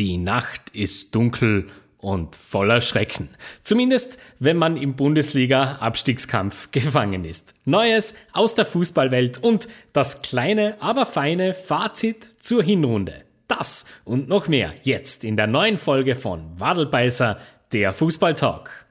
[0.00, 1.68] Die Nacht ist dunkel
[1.98, 3.28] und voller Schrecken.
[3.62, 7.52] Zumindest, wenn man im Bundesliga-Abstiegskampf gefangen ist.
[7.66, 13.12] Neues aus der Fußballwelt und das kleine, aber feine Fazit zur Hinrunde.
[13.46, 17.38] Das und noch mehr jetzt in der neuen Folge von Wadelbeißer,
[17.74, 18.86] der Fußballtalk.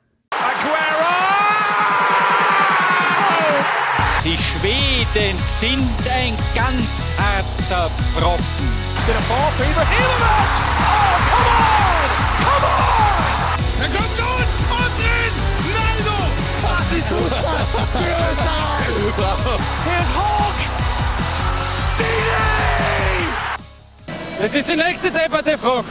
[4.24, 6.88] Die Schweden sind ein ganz
[7.18, 8.79] harter Brocken.
[9.16, 10.54] Of ball for Ibrahimovic.
[10.82, 12.10] Oh, come on!
[12.46, 13.18] Come on!
[13.82, 14.46] Er kommt nun
[14.78, 15.34] und drin!
[15.76, 16.18] Naldo!
[16.62, 17.60] Das ist Fußball!
[19.86, 20.60] Here's Hulk!
[21.98, 23.28] Dini!
[24.42, 25.86] Das ist die nächste Debatte, Frog.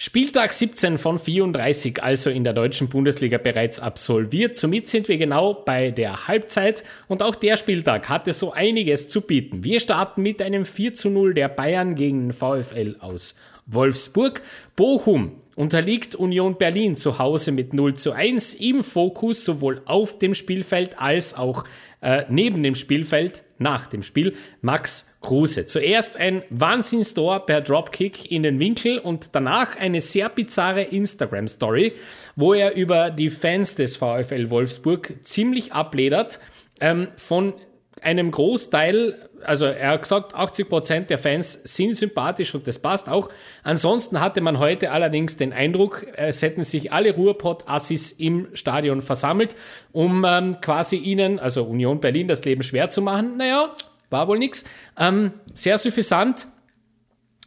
[0.00, 4.54] Spieltag 17 von 34, also in der deutschen Bundesliga bereits absolviert.
[4.54, 9.22] Somit sind wir genau bei der Halbzeit und auch der Spieltag hatte so einiges zu
[9.22, 9.64] bieten.
[9.64, 13.34] Wir starten mit einem 4 zu 0 der Bayern gegen VfL aus
[13.66, 14.40] Wolfsburg.
[14.76, 20.36] Bochum unterliegt Union Berlin zu Hause mit 0 zu 1 im Fokus sowohl auf dem
[20.36, 21.64] Spielfeld als auch
[22.02, 25.66] äh, neben dem Spielfeld nach dem Spiel Max Kruse.
[25.66, 31.94] Zuerst ein Wahnsinnstor per Dropkick in den Winkel und danach eine sehr bizarre Instagram-Story,
[32.36, 36.38] wo er über die Fans des VfL Wolfsburg ziemlich abledert.
[36.80, 37.54] Ähm, von
[38.00, 43.28] einem Großteil, also er hat gesagt, 80% der Fans sind sympathisch und das passt auch.
[43.62, 49.56] Ansonsten hatte man heute allerdings den Eindruck, es hätten sich alle Ruhrpott-Assis im Stadion versammelt,
[49.92, 53.36] um ähm, quasi ihnen, also Union Berlin, das Leben schwer zu machen.
[53.36, 53.74] Naja,
[54.10, 54.64] war wohl nix.
[54.98, 56.46] Ähm, sehr suffisant.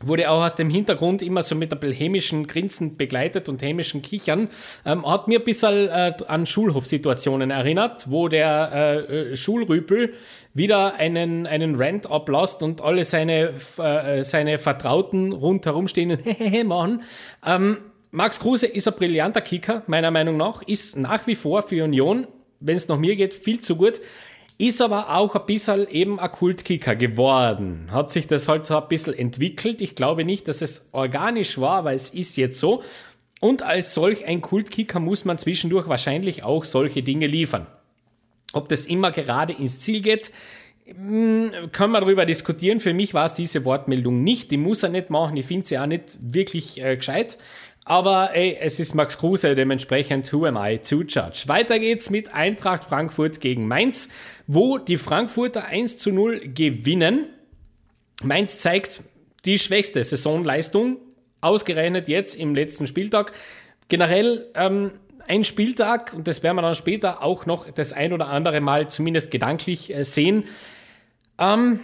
[0.04, 4.50] Wurde auch aus dem Hintergrund immer so mit ein hämischen Grinsen begleitet und hämischen Kichern.
[4.84, 10.14] Ähm, hat mir ein bisschen äh, an Schulhofsituationen erinnert, wo der äh, äh Schulrüpel
[10.56, 17.04] wieder einen, einen Rant ablässt und alle seine, äh, seine Vertrauten rundherum stehen und machen.
[17.46, 17.78] Ähm,
[18.14, 22.28] Max Kruse ist ein brillanter Kicker, meiner Meinung nach, ist nach wie vor für Union,
[22.60, 24.02] wenn es nach mir geht, viel zu gut.
[24.62, 27.88] Ist aber auch ein bisschen eben ein Kultkicker geworden.
[27.90, 29.82] Hat sich das halt so ein bisschen entwickelt.
[29.82, 32.84] Ich glaube nicht, dass es organisch war, aber es ist jetzt so.
[33.40, 37.66] Und als solch ein Kultkicker muss man zwischendurch wahrscheinlich auch solche Dinge liefern.
[38.54, 40.32] Ob das immer gerade ins Ziel geht,
[40.86, 42.80] hm, können wir darüber diskutieren.
[42.80, 44.52] Für mich war es diese Wortmeldung nicht.
[44.52, 45.38] Die muss er nicht machen.
[45.38, 47.40] Ich finde sie auch nicht wirklich äh, gescheit.
[47.84, 51.44] Aber ey, es ist Max Kruse, dementsprechend who am I to judge.
[51.48, 54.08] Weiter geht's mit Eintracht Frankfurt gegen Mainz,
[54.54, 57.28] wo die Frankfurter 1 zu 0 gewinnen.
[58.22, 59.02] Mainz zeigt
[59.46, 60.98] die schwächste Saisonleistung,
[61.40, 63.32] ausgerechnet jetzt im letzten Spieltag.
[63.88, 64.92] Generell ähm,
[65.26, 68.90] ein Spieltag, und das werden wir dann später auch noch das ein oder andere Mal
[68.90, 70.44] zumindest gedanklich äh, sehen.
[71.40, 71.80] Ähm,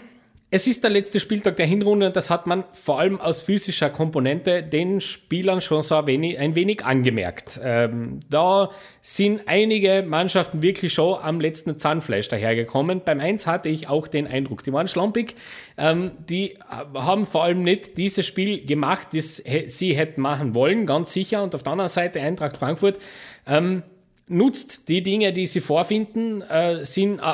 [0.50, 3.90] es ist der letzte Spieltag der Hinrunde und das hat man vor allem aus physischer
[3.90, 7.60] Komponente den Spielern schon so ein wenig, ein wenig angemerkt.
[7.62, 8.72] Ähm, da
[9.02, 13.02] sind einige Mannschaften wirklich schon am letzten Zahnfleisch dahergekommen.
[13.04, 15.36] Beim 1 hatte ich auch den Eindruck, die waren schlampig.
[15.78, 16.58] Ähm, die
[16.94, 21.44] haben vor allem nicht dieses Spiel gemacht, das sie hätten machen wollen, ganz sicher.
[21.44, 23.00] Und auf der anderen Seite Eintracht Frankfurt
[23.46, 23.84] ähm,
[24.30, 27.34] nutzt die Dinge, die sie vorfinden, äh, sind äh,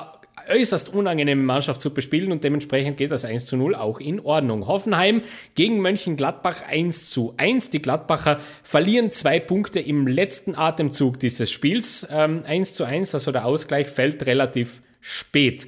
[0.50, 4.68] äußerst unangenehme Mannschaft zu bespielen und dementsprechend geht das 1 zu 0 auch in Ordnung.
[4.68, 5.22] Hoffenheim
[5.56, 7.70] gegen Mönchengladbach 1 zu 1.
[7.70, 12.08] Die Gladbacher verlieren zwei Punkte im letzten Atemzug dieses Spiels.
[12.10, 15.68] Ähm, 1 zu 1, also der Ausgleich fällt relativ spät.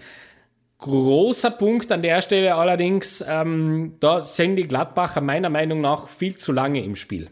[0.80, 6.36] Großer Punkt an der Stelle allerdings, ähm, da sind die Gladbacher meiner Meinung nach viel
[6.36, 7.30] zu lange im Spiel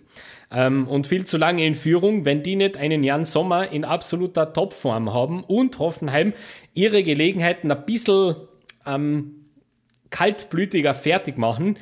[0.53, 4.53] ähm, und viel zu lange in Führung, wenn die nicht einen Jan Sommer in absoluter
[4.53, 6.33] Topform haben und Hoffenheim
[6.73, 8.35] ihre Gelegenheiten ein bisschen
[8.85, 9.47] ähm,
[10.11, 11.77] kaltblütiger fertig machen,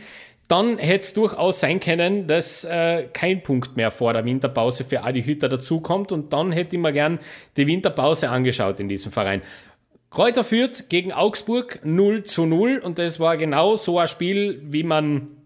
[0.47, 5.03] dann hätte es durchaus sein können, dass äh, kein Punkt mehr vor der Winterpause für
[5.03, 7.19] Adi Hütter dazukommt und dann hätte ich mir gern
[7.55, 9.41] die Winterpause angeschaut in diesem Verein.
[10.09, 14.83] Kräuter führt gegen Augsburg 0 zu 0 und das war genau so ein Spiel, wie
[14.83, 15.40] man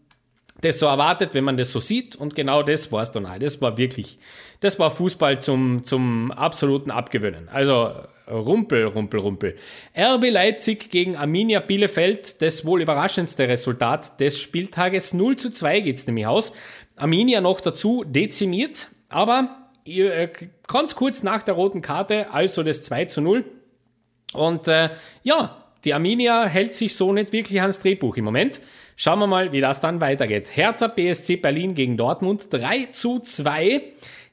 [0.61, 2.15] das so erwartet, wenn man das so sieht.
[2.15, 3.37] Und genau das war es dann auch.
[3.37, 4.17] Das war wirklich,
[4.61, 7.49] das war Fußball zum, zum absoluten Abgewöhnen.
[7.49, 7.91] Also
[8.27, 9.57] Rumpel, Rumpel, Rumpel.
[9.97, 15.13] RB Leipzig gegen Arminia Bielefeld, das wohl überraschendste Resultat des Spieltages.
[15.13, 16.51] 0 zu 2 geht's nämlich aus.
[16.95, 20.29] Arminia noch dazu dezimiert, aber äh,
[20.67, 23.45] ganz kurz nach der roten Karte, also das 2 zu 0.
[24.33, 24.89] Und äh,
[25.23, 28.59] ja, die Arminia hält sich so nicht wirklich ans Drehbuch im Moment.
[28.97, 30.55] Schauen wir mal, wie das dann weitergeht.
[30.55, 33.81] Hertha BSC Berlin gegen Dortmund 3 zu 2.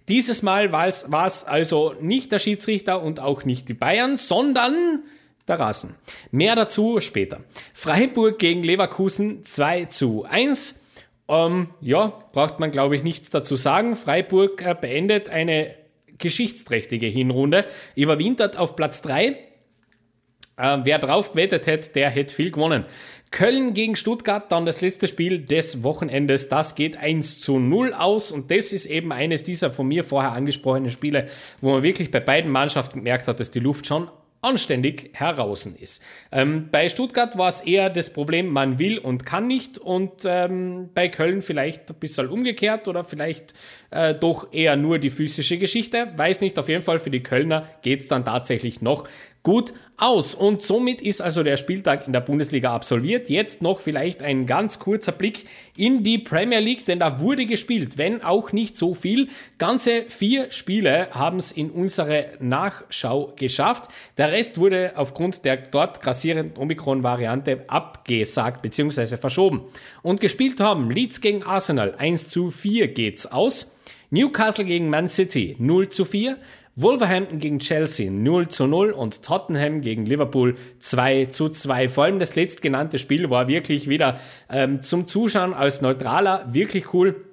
[0.09, 4.17] Dieses Mal war es, war es also nicht der Schiedsrichter und auch nicht die Bayern,
[4.17, 5.03] sondern
[5.49, 5.97] der Rassen.
[6.31, 7.41] Mehr dazu später.
[7.75, 10.81] Freiburg gegen Leverkusen 2 zu 1.
[11.29, 13.97] Ähm, ja, braucht man, glaube ich, nichts dazu sagen.
[13.97, 15.75] Freiburg äh, beendet eine
[16.19, 17.65] geschichtsträchtige Hinrunde,
[17.97, 19.27] überwintert auf Platz 3.
[19.27, 22.87] Äh, wer drauf gewettet hätte, der hätte viel gewonnen.
[23.33, 26.49] Köln gegen Stuttgart, dann das letzte Spiel des Wochenendes.
[26.49, 30.33] Das geht 1 zu 0 aus und das ist eben eines dieser von mir vorher
[30.33, 31.29] angesprochenen Spiele,
[31.61, 34.09] wo man wirklich bei beiden Mannschaften gemerkt hat, dass die Luft schon
[34.43, 36.03] anständig heraus ist.
[36.33, 40.91] Ähm, bei Stuttgart war es eher das Problem, man will und kann nicht und ähm,
[40.95, 43.55] bei Köln vielleicht ein bisschen umgekehrt oder vielleicht
[43.91, 46.13] äh, doch eher nur die physische Geschichte.
[46.17, 49.07] Weiß nicht, auf jeden Fall für die Kölner geht's dann tatsächlich noch
[49.43, 50.35] gut aus.
[50.35, 53.29] Und somit ist also der Spieltag in der Bundesliga absolviert.
[53.29, 55.47] Jetzt noch vielleicht ein ganz kurzer Blick
[55.77, 59.29] in die Premier League, denn da wurde gespielt, wenn auch nicht so viel.
[59.59, 63.91] Ganze vier Spiele haben es in unsere Nachschau geschafft.
[64.17, 69.17] Der Rest wurde aufgrund der dort grassierenden Omikron-Variante abgesagt bzw.
[69.17, 69.63] verschoben.
[70.03, 73.73] Und gespielt haben Leeds gegen Arsenal 1 zu 4 geht's aus.
[74.13, 76.37] Newcastle gegen Man City 0 zu 4.
[76.75, 81.91] Wolverhampton gegen Chelsea 0 zu 0 und Tottenham gegen Liverpool 2 zu 2.
[81.91, 87.27] Vor allem das letztgenannte Spiel war wirklich wieder ähm, zum Zuschauen als Neutraler wirklich cool.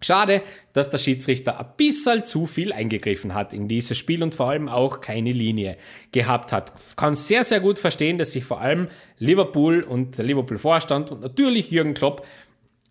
[0.00, 0.42] Schade,
[0.74, 4.68] dass der Schiedsrichter ein bisschen zu viel eingegriffen hat in dieses Spiel und vor allem
[4.68, 5.76] auch keine Linie
[6.12, 6.72] gehabt hat.
[6.96, 8.86] Kann sehr, sehr gut verstehen, dass sich vor allem
[9.18, 12.24] Liverpool und der Liverpool-Vorstand und natürlich Jürgen Klopp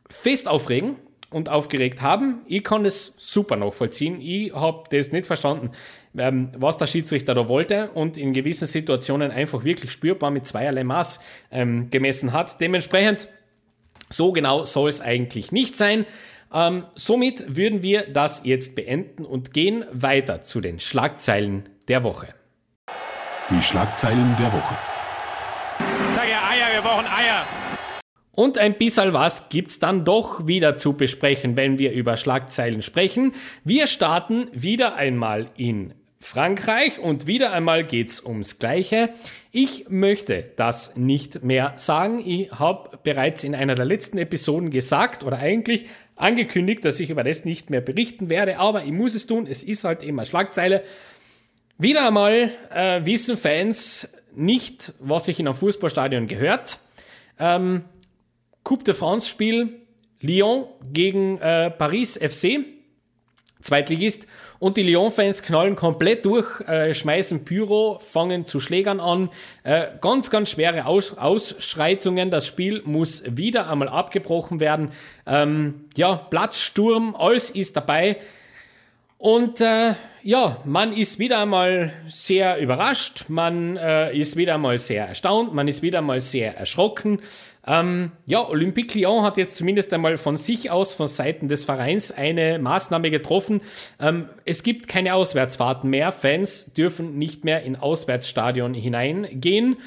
[0.09, 0.97] fest aufregen
[1.29, 2.41] und aufgeregt haben.
[2.47, 4.21] Ich kann das super nachvollziehen.
[4.21, 5.71] Ich habe das nicht verstanden,
[6.17, 10.83] ähm, was der Schiedsrichter da wollte und in gewissen Situationen einfach wirklich spürbar mit zweierlei
[10.83, 11.19] Maß
[11.51, 12.61] ähm, gemessen hat.
[12.61, 13.27] Dementsprechend,
[14.09, 16.05] so genau soll es eigentlich nicht sein.
[16.53, 22.33] Ähm, somit würden wir das jetzt beenden und gehen weiter zu den Schlagzeilen der Woche.
[23.49, 24.75] Die Schlagzeilen der Woche.
[26.13, 27.45] Sag ja Eier, wir brauchen Eier.
[28.37, 33.33] Und ein bisschen was gibt's dann doch wieder zu besprechen, wenn wir über Schlagzeilen sprechen.
[33.63, 39.09] Wir starten wieder einmal in Frankreich und wieder einmal geht's ums Gleiche.
[39.51, 42.21] Ich möchte das nicht mehr sagen.
[42.23, 47.23] Ich habe bereits in einer der letzten Episoden gesagt oder eigentlich angekündigt, dass ich über
[47.23, 49.47] das nicht mehr berichten werde, aber ich muss es tun.
[49.49, 50.83] Es ist halt immer Schlagzeile.
[51.79, 56.77] Wieder einmal äh, wissen Fans nicht, was sich in einem Fußballstadion gehört.
[57.39, 57.85] Ähm,
[58.67, 59.79] Coupe de France Spiel
[60.19, 62.65] Lyon gegen äh, Paris FC,
[63.61, 64.27] Zweitligist.
[64.59, 69.29] Und die Lyon-Fans knallen komplett durch, äh, schmeißen Pyro, fangen zu Schlägern an.
[69.63, 72.29] Äh, ganz, ganz schwere Aus Ausschreitungen.
[72.29, 74.91] Das Spiel muss wieder einmal abgebrochen werden.
[75.25, 78.17] Ähm, ja, Platzsturm, alles ist dabei.
[79.17, 79.93] Und äh,
[80.23, 85.67] ja, man ist wieder einmal sehr überrascht, man äh, ist wieder einmal sehr erstaunt, man
[85.67, 87.21] ist wieder einmal sehr erschrocken.
[87.67, 92.11] Ähm, ja, Olympique Lyon hat jetzt zumindest einmal von sich aus, von Seiten des Vereins,
[92.11, 93.61] eine Maßnahme getroffen.
[93.99, 96.13] Ähm, es gibt keine Auswärtsfahrten mehr.
[96.13, 99.77] Fans dürfen nicht mehr in Auswärtsstadion hineingehen.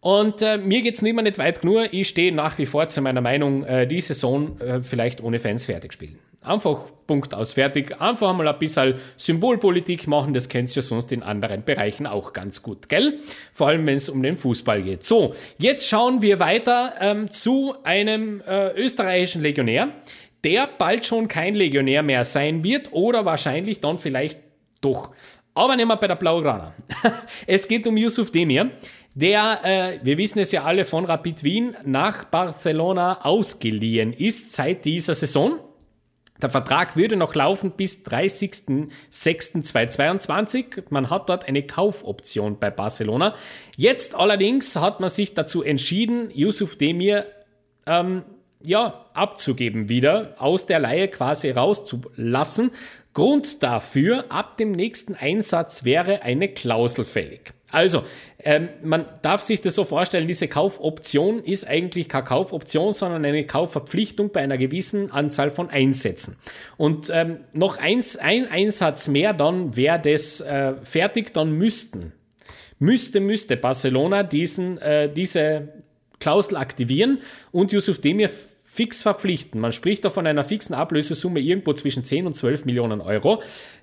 [0.00, 1.92] Und äh, mir geht's nicht mehr nicht weit genug.
[1.92, 5.66] Ich stehe nach wie vor zu meiner Meinung, äh, die Saison äh, vielleicht ohne Fans
[5.66, 6.18] fertig spielen.
[6.42, 8.00] Einfach Punkt aus fertig.
[8.00, 12.32] Einfach mal ein bisschen Symbolpolitik machen, das kennst du ja sonst in anderen Bereichen auch
[12.32, 13.18] ganz gut, gell?
[13.52, 15.04] Vor allem, wenn es um den Fußball geht.
[15.04, 19.88] So, jetzt schauen wir weiter ähm, zu einem äh, österreichischen Legionär,
[20.44, 24.38] der bald schon kein Legionär mehr sein wird oder wahrscheinlich dann vielleicht
[24.80, 25.10] doch.
[25.52, 26.72] Aber nehmen wir bei der Blaugrana.
[27.46, 28.70] es geht um Yusuf Demir,
[29.14, 34.84] der, äh, wir wissen es ja alle, von Rapid Wien nach Barcelona ausgeliehen ist seit
[34.84, 35.58] dieser Saison.
[36.42, 40.84] Der Vertrag würde noch laufen bis 30.06.2022.
[40.90, 43.34] Man hat dort eine Kaufoption bei Barcelona.
[43.76, 47.26] Jetzt allerdings hat man sich dazu entschieden, Yusuf Demir
[47.86, 48.22] ähm,
[48.62, 52.70] ja, abzugeben wieder, aus der Leihe quasi rauszulassen.
[53.12, 57.52] Grund dafür, ab dem nächsten Einsatz wäre eine Klausel fällig.
[57.70, 58.04] Also,
[58.42, 63.46] ähm, man darf sich das so vorstellen, diese Kaufoption ist eigentlich keine Kaufoption, sondern eine
[63.46, 66.36] Kaufverpflichtung bei einer gewissen Anzahl von Einsätzen.
[66.76, 72.12] Und ähm, noch eins, ein Einsatz mehr, dann wäre das äh, fertig, dann müssten,
[72.78, 75.68] müsste, müsste Barcelona diesen, äh, diese
[76.18, 77.18] Klausel aktivieren
[77.52, 78.30] und Yusuf Demir
[78.72, 79.60] fix verpflichten.
[79.60, 83.42] Man spricht da von einer fixen Ablösesumme irgendwo zwischen 10 und 12 Millionen Euro.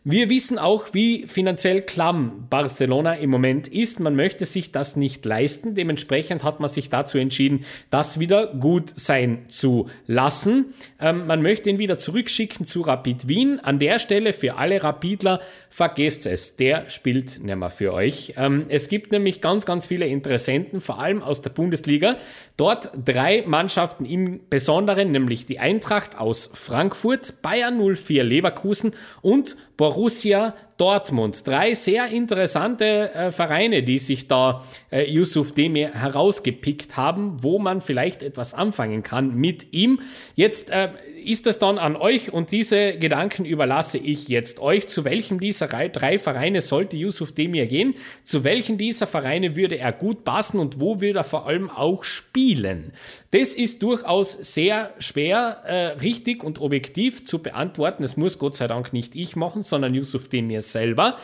[0.10, 4.00] Wir wissen auch, wie finanziell klamm Barcelona im Moment ist.
[4.00, 5.76] Man möchte sich das nicht leisten.
[5.76, 10.74] Dementsprechend hat man sich dazu entschieden, das wieder gut sein zu lassen.
[11.02, 13.60] Ähm, man möchte ihn wieder zurückschicken zu Rapid Wien.
[13.60, 16.56] An der Stelle für alle Rapidler, vergesst es.
[16.56, 18.34] Der spielt nicht mehr für euch.
[18.38, 22.16] Ähm, es gibt nämlich ganz, ganz viele Interessenten, vor allem aus der Bundesliga.
[22.56, 30.56] Dort drei Mannschaften im Besonderen nämlich die Eintracht aus Frankfurt, Bayern 04 Leverkusen und Borussia
[30.78, 31.48] Dortmund.
[31.48, 37.82] Drei sehr interessante äh, Vereine, die sich da äh, Yusuf Demir herausgepickt haben, wo man
[37.82, 40.02] vielleicht etwas anfangen kann mit ihm.
[40.36, 40.90] Jetzt äh,
[41.28, 44.88] ist es dann an euch und diese Gedanken überlasse ich jetzt euch.
[44.88, 47.96] Zu welchem dieser drei Vereine sollte Yusuf Demir gehen?
[48.24, 52.04] Zu welchen dieser Vereine würde er gut passen und wo würde er vor allem auch
[52.04, 52.94] spielen?
[53.32, 58.04] Das ist durchaus sehr schwer, äh, richtig und objektiv zu beantworten.
[58.04, 61.18] Es muss Gott sei Dank nicht ich machen, sondern Yusuf Demir selber.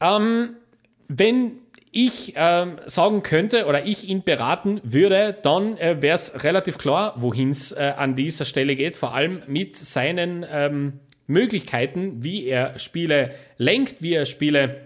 [0.00, 0.56] Ähm,
[1.08, 1.58] wenn
[2.04, 7.14] ich ähm, sagen könnte oder ich ihn beraten würde, dann äh, wäre es relativ klar,
[7.16, 12.78] wohin es äh, an dieser Stelle geht, vor allem mit seinen ähm, Möglichkeiten, wie er
[12.78, 14.76] Spiele lenkt, wie er Spiele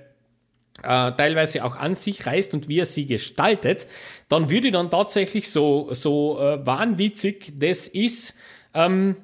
[0.82, 3.86] äh, teilweise auch an sich reißt und wie er sie gestaltet,
[4.30, 8.38] dann würde dann tatsächlich so, so äh, wahnwitzig das ist,
[8.72, 9.16] ähm,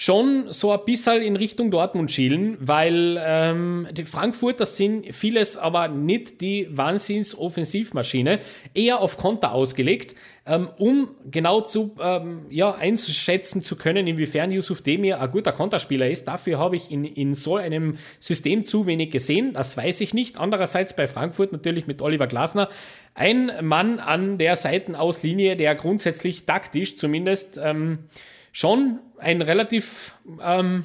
[0.00, 5.88] schon so ein bisschen in Richtung Dortmund schielen, weil ähm, die Frankfurter sind vieles aber
[5.88, 8.38] nicht die Wahnsinns-Offensivmaschine,
[8.74, 10.14] eher auf Konter ausgelegt,
[10.46, 16.08] ähm, um genau zu ähm, ja, einschätzen zu können, inwiefern Yusuf Demir ein guter Konterspieler
[16.08, 16.28] ist.
[16.28, 20.38] Dafür habe ich in, in so einem System zu wenig gesehen, das weiß ich nicht.
[20.38, 22.68] Andererseits bei Frankfurt natürlich mit Oliver Glasner
[23.14, 28.04] ein Mann an der Seitenauslinie, der grundsätzlich taktisch zumindest ähm,
[28.52, 30.84] schon ein relativ ähm,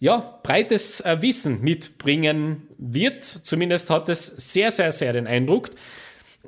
[0.00, 3.22] ja, breites äh, Wissen mitbringen wird.
[3.22, 5.70] Zumindest hat es sehr, sehr, sehr den Eindruck.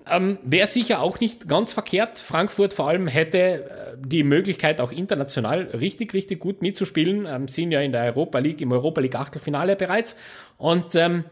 [0.09, 2.19] Ähm, Wäre sicher auch nicht ganz verkehrt.
[2.19, 7.27] Frankfurt vor allem hätte äh, die Möglichkeit, auch international richtig, richtig gut mitzuspielen.
[7.27, 10.17] Ähm, sind ja in der Europa League, im Europa League Achtelfinale bereits.
[10.57, 11.25] Und ähm,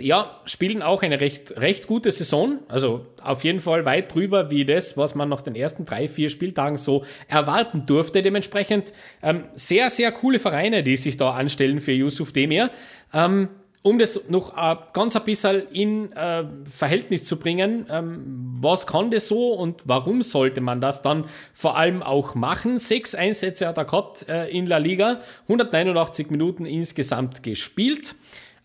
[0.00, 2.60] ja, spielen auch eine recht, recht gute Saison.
[2.68, 6.30] Also auf jeden Fall weit drüber wie das, was man nach den ersten drei, vier
[6.30, 8.22] Spieltagen so erwarten durfte.
[8.22, 12.70] Dementsprechend ähm, sehr, sehr coole Vereine, die sich da anstellen für Yusuf Demir.
[13.12, 13.48] Ähm,
[13.82, 19.10] um das noch äh, ganz ein bisschen in äh, Verhältnis zu bringen, ähm, was kann
[19.10, 21.24] das so und warum sollte man das dann
[21.54, 22.78] vor allem auch machen?
[22.78, 28.14] Sechs Einsätze hat er gehabt äh, in La Liga, 189 Minuten insgesamt gespielt.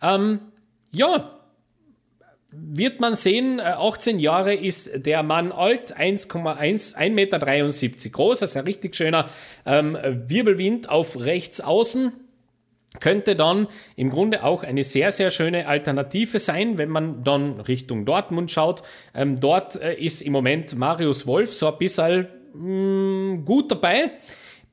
[0.02, 0.40] Ähm,
[0.94, 1.40] ja,
[2.56, 7.40] wird man sehen, 18 äh, Jahre ist der Mann alt, 1,1, 1,73 Meter
[8.12, 9.30] groß, also ein richtig schöner
[9.66, 12.14] ähm, Wirbelwind auf rechts außen.
[13.00, 18.06] Könnte dann im Grunde auch eine sehr, sehr schöne Alternative sein, wenn man dann Richtung
[18.06, 18.84] Dortmund schaut.
[19.16, 24.12] Ähm, dort äh, ist im Moment Marius Wolf so ein bisschen mh, mm, gut dabei.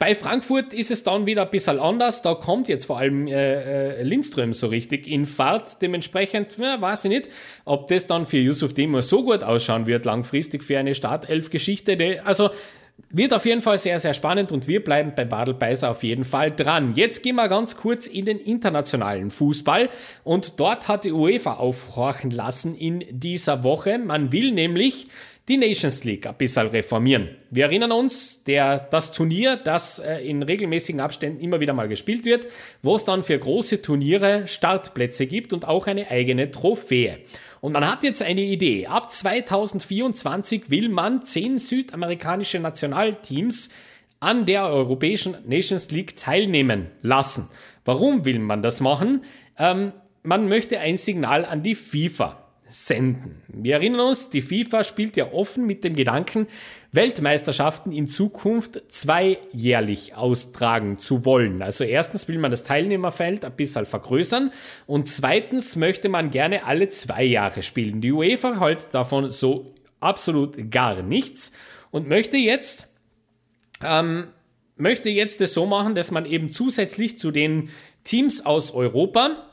[0.00, 2.23] Bei Frankfurt ist es dann wieder ein bisschen anders.
[2.23, 5.83] Da kommt jetzt vor allem äh, äh, Lindström so richtig in Fahrt.
[5.83, 7.28] Dementsprechend ja, weiß ich nicht,
[7.66, 12.23] ob das dann für Yusuf Demir so gut ausschauen wird, langfristig für eine Startelf-Geschichte.
[12.25, 12.49] Also
[13.11, 16.25] wird auf jeden Fall sehr, sehr spannend und wir bleiben bei Badel Beiser auf jeden
[16.25, 16.95] Fall dran.
[16.95, 19.90] Jetzt gehen wir ganz kurz in den internationalen Fußball
[20.25, 23.99] und dort hat die UEFA aufhorchen lassen in dieser Woche.
[23.99, 25.09] Man will nämlich
[25.50, 27.30] die Nations League ein bisschen reformieren.
[27.50, 32.25] Wir erinnern uns, der, das Turnier, das äh, in regelmäßigen Abständen immer wieder mal gespielt
[32.25, 32.47] wird,
[32.83, 37.19] wo es dann für große Turniere Startplätze gibt und auch eine eigene Trophäe.
[37.61, 38.87] Und man hat jetzt eine Idee.
[38.87, 43.71] Ab 2024 will man zehn südamerikanische Nationalteams
[44.21, 47.49] an der Europäischen Nations League teilnehmen lassen.
[47.85, 49.25] Warum will man das machen?
[49.59, 49.92] Ähm,
[50.23, 53.43] man möchte ein Signal an die FIFA senden.
[53.49, 56.47] Wir erinnern uns, die FIFA spielt ja offen mit dem Gedanken,
[56.93, 61.62] Weltmeisterschaften in Zukunft zweijährlich austragen zu wollen.
[61.62, 64.53] Also erstens will man das Teilnehmerfeld ein bisschen vergrößern
[64.87, 68.00] und zweitens möchte man gerne alle zwei Jahre spielen.
[68.00, 71.53] Die UEFA hält davon so absolut gar nichts
[71.91, 72.89] und möchte jetzt
[73.83, 74.29] ähm,
[74.77, 77.71] möchte jetzt das so machen, dass man eben zusätzlich zu den
[78.05, 79.50] Teams aus Europa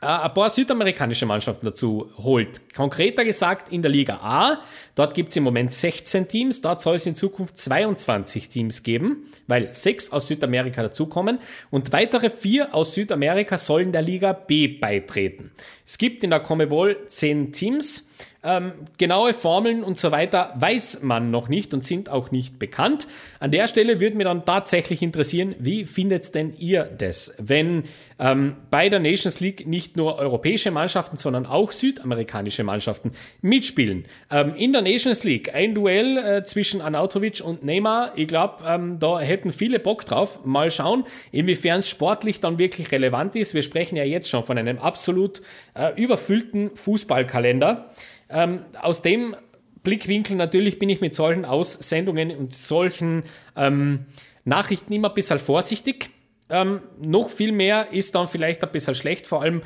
[0.00, 2.74] ein paar südamerikanische Mannschaften dazu holt.
[2.74, 4.58] Konkreter gesagt in der Liga A,
[4.94, 9.30] dort gibt es im Moment 16 Teams, dort soll es in Zukunft 22 Teams geben,
[9.46, 11.38] weil sechs aus Südamerika dazukommen
[11.70, 15.50] und weitere vier aus Südamerika sollen der Liga B beitreten.
[15.86, 18.06] Es gibt in der Comebol 10 Teams,
[18.46, 23.08] ähm, genaue Formeln und so weiter weiß man noch nicht und sind auch nicht bekannt.
[23.40, 27.84] An der Stelle würde mir dann tatsächlich interessieren, wie findet denn ihr das, wenn
[28.18, 33.12] ähm, bei der Nations League nicht nur europäische Mannschaften, sondern auch südamerikanische Mannschaften
[33.42, 34.04] mitspielen?
[34.30, 38.12] Ähm, in der Nations League ein Duell äh, zwischen Anautovic und Neymar.
[38.14, 40.44] Ich glaube, ähm, da hätten viele Bock drauf.
[40.44, 43.54] Mal schauen, inwiefern es sportlich dann wirklich relevant ist.
[43.54, 45.42] Wir sprechen ja jetzt schon von einem absolut
[45.74, 47.90] äh, überfüllten Fußballkalender.
[48.28, 49.36] Ähm, aus dem
[49.82, 53.22] Blickwinkel natürlich bin ich mit solchen Aussendungen und solchen
[53.56, 54.06] ähm,
[54.44, 56.10] Nachrichten immer ein bisschen vorsichtig.
[56.48, 59.62] Ähm, noch viel mehr ist dann vielleicht ein bisschen schlecht, vor allem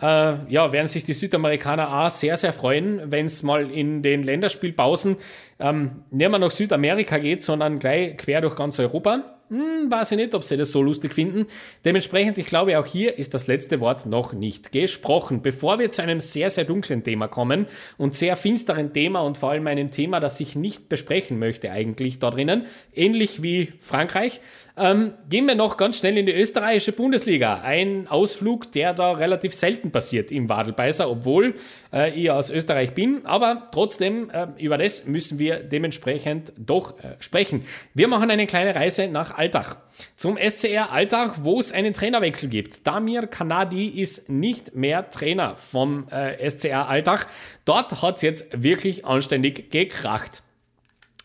[0.00, 0.06] äh,
[0.48, 5.16] ja, werden sich die Südamerikaner auch sehr, sehr freuen, wenn es mal in den Länderspielpausen
[5.60, 9.33] ähm, nicht mehr nach Südamerika geht, sondern gleich quer durch ganz Europa.
[9.50, 11.46] Hm, weiß ich nicht, ob sie das so lustig finden.
[11.84, 15.42] Dementsprechend, ich glaube, auch hier ist das letzte Wort noch nicht gesprochen.
[15.42, 17.66] Bevor wir zu einem sehr, sehr dunklen Thema kommen
[17.98, 22.18] und sehr finsteren Thema und vor allem einem Thema, das ich nicht besprechen möchte eigentlich
[22.18, 24.40] da drinnen, ähnlich wie Frankreich,
[24.76, 27.60] ähm, gehen wir noch ganz schnell in die österreichische Bundesliga.
[27.60, 31.54] Ein Ausflug, der da relativ selten passiert im Wadelbeißer, obwohl
[31.92, 33.24] äh, ich aus Österreich bin.
[33.24, 37.64] Aber trotzdem, äh, über das müssen wir dementsprechend doch äh, sprechen.
[37.94, 39.76] Wir machen eine kleine Reise nach Altach.
[40.16, 42.86] Zum SCR Altach, wo es einen Trainerwechsel gibt.
[42.86, 47.26] Damir Kanadi ist nicht mehr Trainer vom äh, SCR Altach.
[47.64, 50.42] Dort hat es jetzt wirklich anständig gekracht.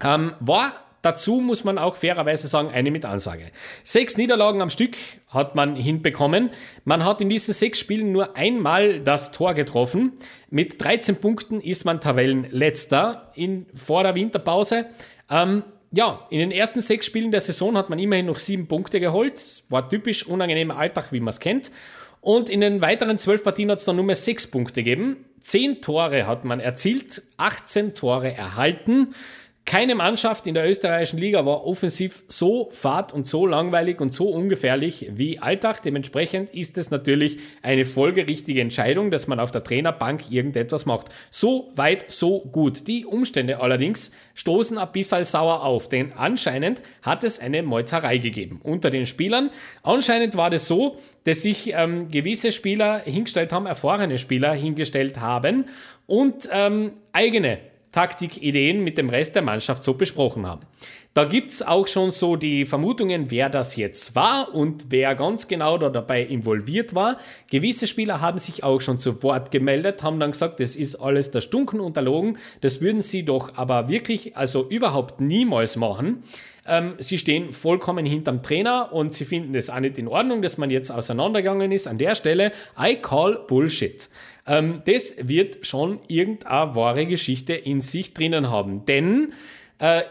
[0.02, 3.52] Ähm, war Dazu muss man auch fairerweise sagen, eine mit Ansage.
[3.84, 4.98] Sechs Niederlagen am Stück
[5.30, 6.50] hat man hinbekommen.
[6.84, 10.14] Man hat in diesen sechs Spielen nur einmal das Tor getroffen.
[10.50, 14.88] Mit 13 Punkten ist man Tabellenletzter in, vor der Winterpause.
[15.30, 19.00] Ähm, ja, in den ersten sechs Spielen der Saison hat man immerhin noch sieben Punkte
[19.00, 19.64] geholt.
[19.70, 21.72] War typisch unangenehmer Alltag, wie man es kennt.
[22.22, 25.26] Und in den weiteren zwölf Partien hat es dann nur mehr sechs Punkte gegeben.
[25.42, 29.16] Zehn Tore hat man erzielt, 18 Tore erhalten.
[29.70, 34.28] Keine Mannschaft in der österreichischen Liga war offensiv so fad und so langweilig und so
[34.30, 35.84] ungefährlich wie Alltag.
[35.84, 41.10] Dementsprechend ist es natürlich eine folgerichtige Entscheidung, dass man auf der Trainerbank irgendetwas macht.
[41.30, 42.88] So weit, so gut.
[42.88, 48.62] Die Umstände allerdings stoßen ein bisschen sauer auf, denn anscheinend hat es eine Meuzerei gegeben
[48.64, 49.52] unter den Spielern.
[49.84, 55.66] Anscheinend war das so, dass sich ähm, gewisse Spieler hingestellt haben, erfahrene Spieler hingestellt haben
[56.08, 57.60] und ähm, eigene
[57.92, 60.62] Taktikideen mit dem Rest der Mannschaft so besprochen haben.
[61.16, 65.48] Da gibt es auch schon so die Vermutungen, wer das jetzt war und wer ganz
[65.48, 67.18] genau da dabei involviert war.
[67.50, 71.32] Gewisse Spieler haben sich auch schon zu Wort gemeldet, haben dann gesagt, das ist alles
[71.32, 76.24] der Stunken unterlogen, das würden sie doch aber wirklich, also überhaupt niemals machen.
[76.68, 80.60] Ähm, sie stehen vollkommen hinterm Trainer und sie finden das auch nicht in Ordnung, dass
[80.60, 81.88] man jetzt auseinandergegangen ist.
[81.88, 84.08] An der Stelle, I call Bullshit.
[84.50, 88.86] Ähm, das wird schon irgendeine wahre Geschichte in sich drinnen haben.
[88.86, 89.34] Denn
[89.78, 90.02] äh,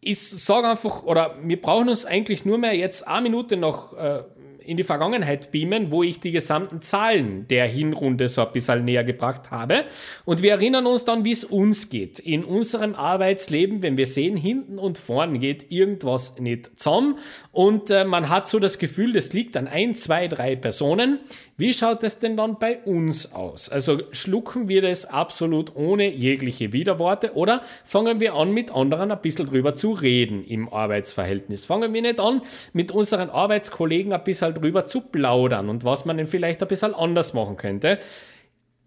[0.00, 4.22] ich sage einfach, oder wir brauchen uns eigentlich nur mehr jetzt eine Minute noch äh,
[4.66, 9.04] in die Vergangenheit beamen, wo ich die gesamten Zahlen der Hinrunde so ein bisschen näher
[9.04, 9.84] gebracht habe.
[10.24, 12.18] Und wir erinnern uns dann, wie es uns geht.
[12.18, 17.18] In unserem Arbeitsleben, wenn wir sehen, hinten und vorn geht irgendwas nicht zusammen.
[17.52, 21.20] Und äh, man hat so das Gefühl, das liegt an ein, zwei, drei Personen.
[21.56, 23.68] Wie schaut es denn dann bei uns aus?
[23.68, 29.20] Also schlucken wir das absolut ohne jegliche Widerworte oder fangen wir an, mit anderen ein
[29.20, 31.64] bisschen drüber zu reden im Arbeitsverhältnis?
[31.64, 36.16] Fangen wir nicht an, mit unseren Arbeitskollegen ein bisschen drüber zu plaudern und was man
[36.16, 37.98] denn vielleicht ein bisschen anders machen könnte?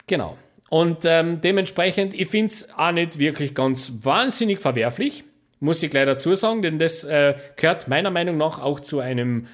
[0.08, 0.38] Genau.
[0.70, 5.24] Und ähm, dementsprechend, ich finde es auch nicht wirklich ganz wahnsinnig verwerflich,
[5.60, 9.48] muss ich gleich dazu sagen, denn das äh, gehört meiner Meinung nach auch zu einem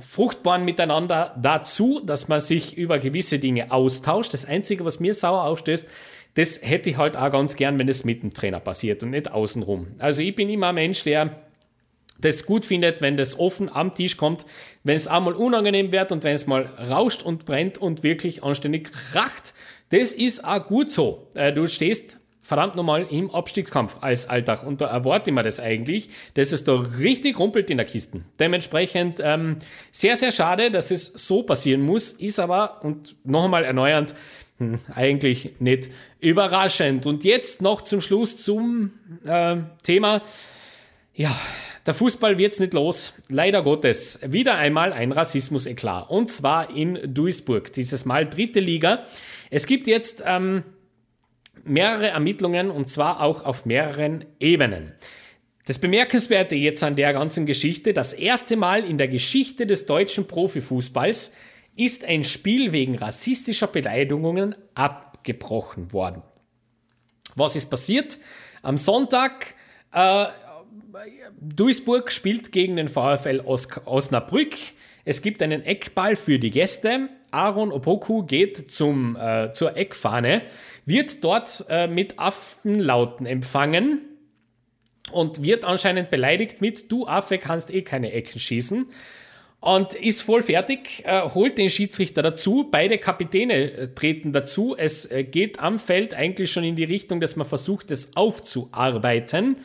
[0.00, 4.34] fruchtbaren Miteinander dazu, dass man sich über gewisse Dinge austauscht.
[4.34, 5.88] Das Einzige, was mir sauer aufstößt,
[6.34, 9.30] das hätte ich halt auch ganz gern, wenn es mit dem Trainer passiert und nicht
[9.30, 9.86] außenrum.
[9.98, 11.30] Also ich bin immer ein Mensch, der
[12.24, 14.46] das gut findet, wenn das offen am Tisch kommt,
[14.82, 18.90] wenn es einmal unangenehm wird und wenn es mal rauscht und brennt und wirklich anständig
[18.92, 19.54] kracht.
[19.90, 21.28] Das ist auch gut so.
[21.34, 24.66] Äh, du stehst verdammt nochmal im Abstiegskampf als Alltag.
[24.66, 28.20] Und da erwarte ich mir das eigentlich, dass es da richtig rumpelt in der Kiste.
[28.38, 29.56] Dementsprechend ähm,
[29.92, 34.14] sehr, sehr schade, dass es so passieren muss, ist aber, und noch einmal erneuernd,
[34.58, 37.06] hm, eigentlich nicht überraschend.
[37.06, 38.92] Und jetzt noch zum Schluss zum
[39.24, 40.22] äh, Thema,
[41.14, 41.34] ja,
[41.86, 43.12] der Fußball wird's nicht los.
[43.28, 44.18] Leider Gottes.
[44.26, 46.08] Wieder einmal ein Rassismus-Eklat.
[46.08, 47.72] Und zwar in Duisburg.
[47.72, 49.04] Dieses Mal dritte Liga.
[49.50, 50.64] Es gibt jetzt ähm,
[51.62, 54.94] mehrere Ermittlungen und zwar auch auf mehreren Ebenen.
[55.66, 60.26] Das Bemerkenswerte jetzt an der ganzen Geschichte, das erste Mal in der Geschichte des deutschen
[60.26, 61.32] Profifußballs
[61.76, 66.22] ist ein Spiel wegen rassistischer Beleidigungen abgebrochen worden.
[67.34, 68.18] Was ist passiert?
[68.62, 69.54] Am Sonntag
[69.92, 70.26] äh,
[71.40, 74.56] Duisburg spielt gegen den VfL Os Osnabrück.
[75.04, 77.08] Es gibt einen Eckball für die Gäste.
[77.30, 80.42] Aaron Opoku geht zum, äh, zur Eckfahne
[80.86, 84.00] wird dort äh, mit Affenlauten empfangen
[85.10, 88.86] und wird anscheinend beleidigt mit, du Affe kannst eh keine Ecken schießen.
[89.60, 94.76] und ist voll fertig, äh, holt den Schiedsrichter dazu, beide Kapitäne äh, treten dazu.
[94.76, 99.56] Es äh, geht am Feld eigentlich schon in die Richtung, dass man versucht, es aufzuarbeiten.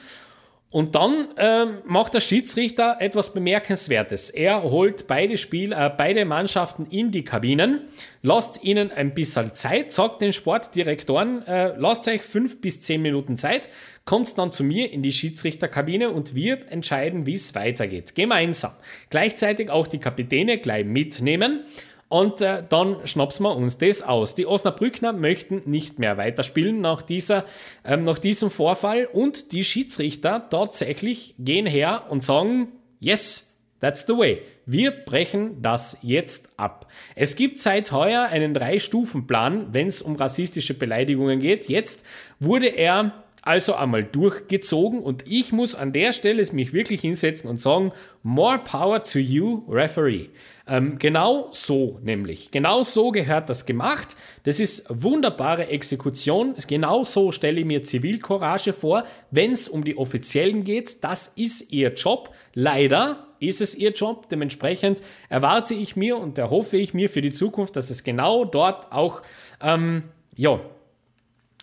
[0.71, 4.29] Und dann äh, macht der Schiedsrichter etwas Bemerkenswertes.
[4.29, 7.87] Er holt beide Spiel, äh, beide Mannschaften in die Kabinen,
[8.21, 13.35] lasst ihnen ein bisschen Zeit, sagt den Sportdirektoren, äh, lasst euch fünf bis zehn Minuten
[13.35, 13.67] Zeit,
[14.05, 18.13] kommt dann zu mir in die Schiedsrichterkabine und wir entscheiden, wie es weitergeht.
[18.13, 18.73] Gemeinsam.
[19.09, 21.61] Gleichzeitig auch die Kapitäne gleich mitnehmen
[22.09, 24.35] und äh, dann schnapsen wir uns das aus.
[24.35, 27.45] Die Osnabrückner möchten nicht mehr weiterspielen nach, dieser,
[27.85, 32.69] ähm, nach diesem Vorfall und die Schiedsrichter tatsächlich gehen her und sagen,
[32.99, 33.47] yes,
[33.79, 34.41] that's the way.
[34.65, 36.91] Wir brechen das jetzt ab.
[37.15, 41.69] Es gibt seit heuer einen Drei-Stufen-Plan, wenn es um rassistische Beleidigungen geht.
[41.69, 42.03] Jetzt
[42.39, 47.61] wurde er also einmal durchgezogen und ich muss an der Stelle mich wirklich hinsetzen und
[47.61, 47.91] sagen,
[48.21, 50.27] more power to you, Referee.
[50.69, 52.51] Ähm, genau so nämlich.
[52.51, 54.15] Genau so gehört das gemacht.
[54.43, 56.53] Das ist wunderbare Exekution.
[56.67, 61.03] Genau so stelle ich mir Zivilcourage vor, wenn es um die Offiziellen geht.
[61.03, 62.35] Das ist ihr Job.
[62.53, 64.29] Leider ist es ihr Job.
[64.29, 68.91] Dementsprechend erwarte ich mir und erhoffe ich mir für die Zukunft, dass es genau dort
[68.91, 69.23] auch,
[69.61, 70.03] ähm,
[70.35, 70.59] ja,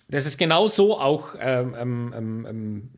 [0.09, 2.89] dass es genau so auch ähm, ähm, ähm,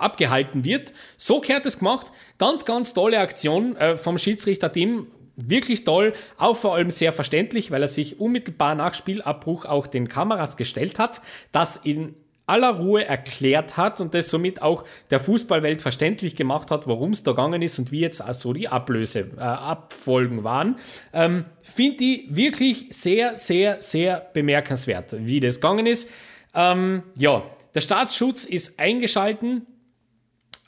[0.00, 0.92] abgehalten wird.
[1.16, 2.06] So kehrt es gemacht.
[2.38, 5.06] Ganz, ganz tolle Aktion äh, vom Schiedsrichter-Team.
[5.36, 10.08] Wirklich toll, auch vor allem sehr verständlich, weil er sich unmittelbar nach Spielabbruch auch den
[10.08, 12.14] Kameras gestellt hat, das in
[12.50, 17.22] aller Ruhe erklärt hat und das somit auch der Fußballwelt verständlich gemacht hat, worum es
[17.22, 20.76] da gegangen ist und wie jetzt also die Ablöse, äh, Abfolgen waren.
[21.12, 26.08] Ähm, Finde ich wirklich sehr, sehr, sehr bemerkenswert, wie das gegangen ist.
[26.52, 29.66] Ähm, ja, der Staatsschutz ist eingeschalten.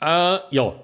[0.03, 0.75] Äh, ja,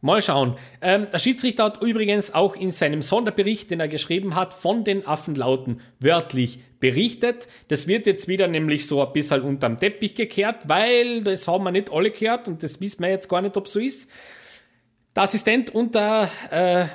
[0.00, 0.56] Mal schauen.
[0.80, 5.04] Ähm, der Schiedsrichter hat übrigens auch in seinem Sonderbericht, den er geschrieben hat, von den
[5.04, 7.48] Affenlauten wörtlich berichtet.
[7.66, 11.72] Das wird jetzt wieder nämlich so ein bisschen unterm Teppich gekehrt, weil das haben wir
[11.72, 14.08] nicht alle gehört und das wissen wir jetzt gar nicht, ob so ist.
[15.16, 16.86] Der Assistent und der äh,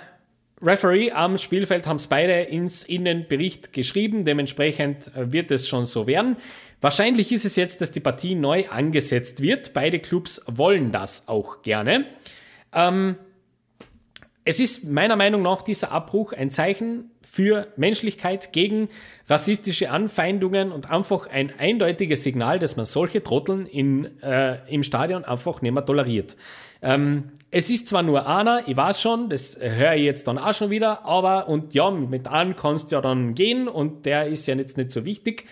[0.66, 4.24] Referee am Spielfeld haben es beide ins Innenbericht geschrieben.
[4.24, 6.38] Dementsprechend äh, wird es schon so werden.
[6.84, 9.72] Wahrscheinlich ist es jetzt, dass die Partie neu angesetzt wird.
[9.72, 12.04] Beide Clubs wollen das auch gerne.
[12.74, 13.16] Ähm,
[14.44, 18.90] es ist meiner Meinung nach dieser Abbruch ein Zeichen für Menschlichkeit gegen
[19.30, 25.24] rassistische Anfeindungen und einfach ein eindeutiges Signal, dass man solche Trotteln in, äh, im Stadion
[25.24, 26.36] einfach nicht mehr toleriert.
[26.82, 30.54] Ähm, es ist zwar nur einer, ich weiß schon, das höre ich jetzt dann auch
[30.54, 34.48] schon wieder, aber und ja, mit einem kannst du ja dann gehen und der ist
[34.48, 35.46] ja jetzt nicht so wichtig.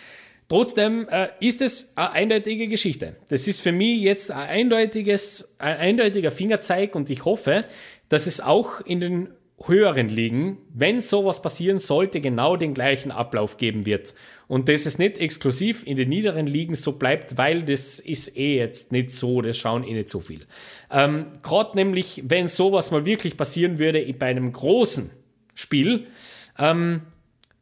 [0.51, 3.15] Trotzdem äh, ist es eine eindeutige Geschichte.
[3.29, 7.63] Das ist für mich jetzt ein eindeutiges, ein eindeutiger Fingerzeig und ich hoffe,
[8.09, 9.29] dass es auch in den
[9.65, 14.13] höheren Ligen, wenn sowas passieren sollte, genau den gleichen Ablauf geben wird.
[14.49, 18.57] Und dass es nicht exklusiv in den niederen Ligen so bleibt, weil das ist eh
[18.57, 20.47] jetzt nicht so, das schauen eh nicht so viel.
[20.91, 25.11] Ähm, Gerade nämlich, wenn sowas mal wirklich passieren würde bei einem großen
[25.55, 26.07] Spiel,
[26.59, 27.03] ähm,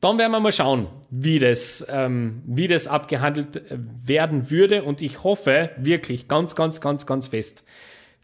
[0.01, 4.83] dann werden wir mal schauen, wie das, ähm, wie das abgehandelt äh, werden würde.
[4.83, 7.65] Und ich hoffe wirklich ganz, ganz, ganz, ganz fest,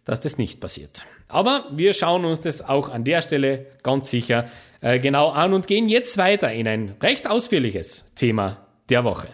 [0.06, 1.06] dass das nicht passiert.
[1.28, 4.48] Aber wir schauen uns das auch an der Stelle ganz sicher
[4.82, 9.30] äh, genau an und gehen jetzt weiter in ein recht ausführliches Thema der Woche.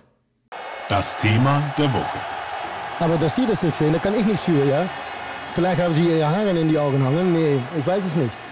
[0.90, 2.20] Das Thema der Woche.
[3.00, 4.90] Aber dass Sie das nicht sehen, da kann ich nichts für, ja?
[5.54, 7.34] Vielleicht haben Sie Ihre Haare in die Augen hangen.
[7.34, 8.51] Nee, ich weiß es nicht.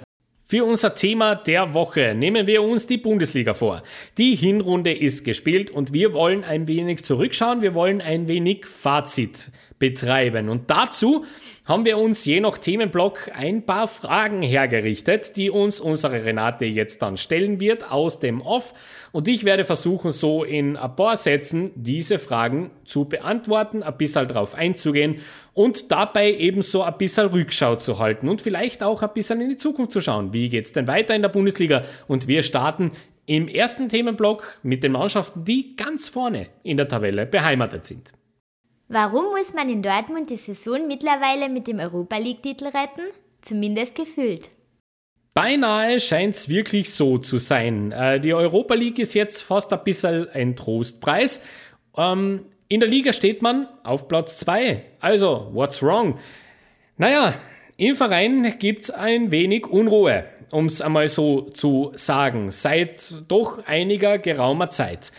[0.51, 3.83] Für unser Thema der Woche nehmen wir uns die Bundesliga vor.
[4.17, 9.51] Die Hinrunde ist gespielt und wir wollen ein wenig zurückschauen, wir wollen ein wenig Fazit
[9.79, 10.49] betreiben.
[10.49, 11.25] Und dazu
[11.65, 17.01] haben wir uns je nach Themenblock ein paar Fragen hergerichtet, die uns unsere Renate jetzt
[17.01, 18.73] dann stellen wird aus dem Off.
[19.11, 24.27] Und ich werde versuchen, so in ein paar Sätzen diese Fragen zu beantworten, ein bisschen
[24.27, 25.21] drauf einzugehen
[25.53, 29.57] und dabei ebenso ein bisschen Rückschau zu halten und vielleicht auch ein bisschen in die
[29.57, 30.33] Zukunft zu schauen.
[30.33, 31.83] Wie geht's denn weiter in der Bundesliga?
[32.07, 32.91] Und wir starten
[33.25, 38.11] im ersten Themenblock mit den Mannschaften, die ganz vorne in der Tabelle beheimatet sind.
[38.91, 43.03] Warum muss man in Dortmund die Saison mittlerweile mit dem Europa League-Titel retten?
[43.39, 44.49] Zumindest gefühlt.
[45.35, 47.91] Beinahe scheint es wirklich so zu sein.
[47.91, 51.39] Äh, die Europa League ist jetzt fast ein bisschen ein Trostpreis.
[51.95, 54.83] Ähm, in der Liga steht man auf Platz 2.
[54.99, 56.17] Also, what's wrong?
[56.97, 57.35] Naja,
[57.77, 63.63] im Verein gibt es ein wenig Unruhe, um es einmal so zu sagen, seit doch
[63.67, 65.11] einiger geraumer Zeit.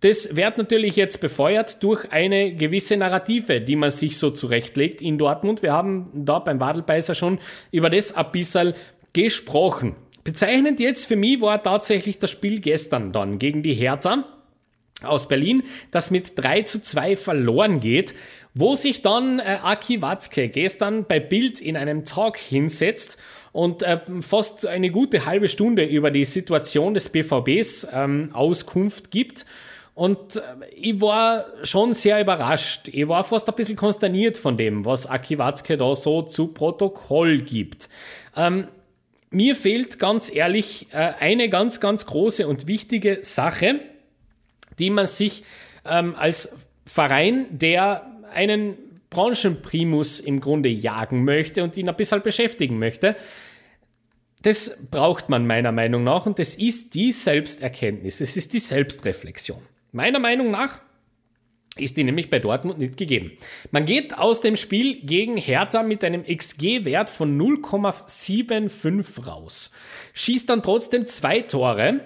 [0.00, 5.18] Das wird natürlich jetzt befeuert durch eine gewisse Narrative, die man sich so zurechtlegt in
[5.18, 5.62] Dortmund.
[5.62, 7.38] Wir haben da beim Wadelbeißer schon
[7.70, 8.74] über das ein bisschen
[9.12, 9.96] gesprochen.
[10.24, 14.24] Bezeichnend jetzt für mich war tatsächlich das Spiel gestern dann gegen die Hertha
[15.02, 18.14] aus Berlin, das mit 3 zu 2 verloren geht,
[18.54, 23.16] wo sich dann äh, Aki Watzke gestern bei Bild in einem Talk hinsetzt
[23.52, 29.46] und äh, fast eine gute halbe Stunde über die Situation des BVBs ähm, Auskunft gibt.
[30.00, 30.40] Und äh,
[30.74, 32.88] ich war schon sehr überrascht.
[32.88, 37.42] Ich war fast ein bisschen konsterniert von dem, was Aki Watzke da so zu Protokoll
[37.42, 37.90] gibt.
[38.34, 38.68] Ähm,
[39.28, 43.80] mir fehlt ganz ehrlich äh, eine ganz, ganz große und wichtige Sache,
[44.78, 45.44] die man sich
[45.84, 46.50] ähm, als
[46.86, 48.78] Verein, der einen
[49.10, 53.16] Branchenprimus im Grunde jagen möchte und ihn ein bisschen beschäftigen möchte,
[54.40, 59.60] das braucht man meiner Meinung nach und das ist die Selbsterkenntnis, es ist die Selbstreflexion.
[59.92, 60.80] Meiner Meinung nach
[61.76, 63.32] ist die nämlich bei Dortmund nicht gegeben.
[63.70, 69.70] Man geht aus dem Spiel gegen Hertha mit einem XG-Wert von 0,75 raus,
[70.14, 72.00] schießt dann trotzdem zwei Tore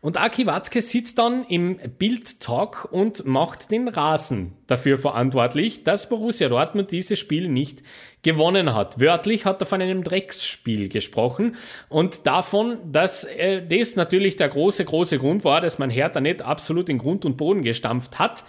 [0.00, 6.48] und Aki Watzke sitzt dann im Bild-Talk und macht den Rasen dafür verantwortlich, dass Borussia
[6.48, 7.82] Dortmund dieses Spiel nicht
[8.22, 9.00] gewonnen hat.
[9.00, 11.56] Wörtlich hat er von einem Drecksspiel gesprochen
[11.88, 16.42] und davon, dass äh, das natürlich der große, große Grund war, dass man Hertha nicht
[16.42, 18.44] absolut in Grund und Boden gestampft hat.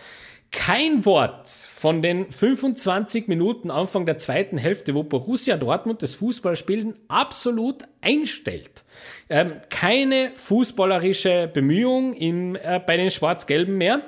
[0.56, 6.96] Kein Wort von den 25 Minuten Anfang der zweiten Hälfte, wo Borussia Dortmund das Fußballspielen
[7.10, 8.86] absolut einstellt.
[9.30, 14.02] Ähm, keine fußballerische Bemühung im, äh, bei den Schwarz-Gelben mehr.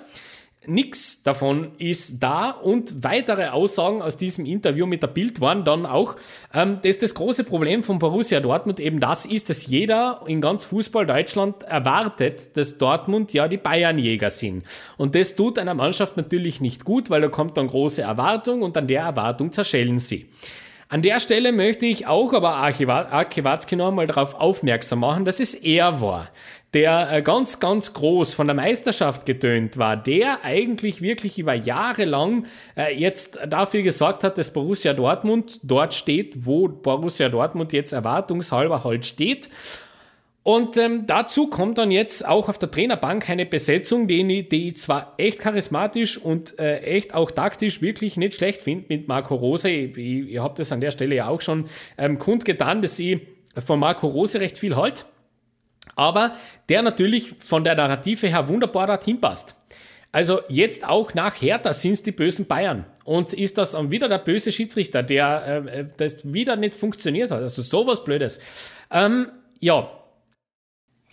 [0.67, 5.85] Nix davon ist da und weitere Aussagen aus diesem Interview mit der Bild waren dann
[5.85, 6.17] auch,
[6.53, 10.65] ähm, dass das große Problem von Borussia Dortmund eben das ist, dass jeder in ganz
[10.65, 14.63] Fußball Deutschland erwartet, dass Dortmund ja die Bayernjäger sind.
[14.97, 18.75] Und das tut einer Mannschaft natürlich nicht gut, weil da kommt dann große Erwartung und
[18.75, 20.27] an der Erwartung zerschellen sie.
[20.89, 25.41] An der Stelle möchte ich auch aber Arki Watzke noch einmal darauf aufmerksam machen, dass
[25.41, 26.29] es er war,
[26.73, 32.05] der äh, ganz, ganz groß von der Meisterschaft getönt war, der eigentlich wirklich über Jahre
[32.05, 37.93] lang äh, jetzt dafür gesorgt hat, dass Borussia Dortmund dort steht, wo Borussia Dortmund jetzt
[37.93, 39.49] erwartungshalber halt steht.
[40.43, 44.77] Und ähm, dazu kommt dann jetzt auch auf der Trainerbank eine Besetzung, die, die ich
[44.77, 49.69] zwar echt charismatisch und äh, echt auch taktisch wirklich nicht schlecht finde mit Marco Rose.
[49.69, 53.19] Ich, ich, ich habe das an der Stelle ja auch schon ähm, kundgetan, dass ich
[53.57, 55.05] von Marco Rose recht viel halt
[55.97, 56.35] aber
[56.69, 59.55] der natürlich von der Narrative her wunderbar dorthin passt.
[60.11, 62.85] Also jetzt auch nach Hertha sind es die bösen Bayern.
[63.03, 67.41] Und ist das dann wieder der böse Schiedsrichter, der äh, das wieder nicht funktioniert hat.
[67.41, 68.39] Also sowas Blödes.
[68.89, 69.27] Ähm,
[69.59, 69.91] ja.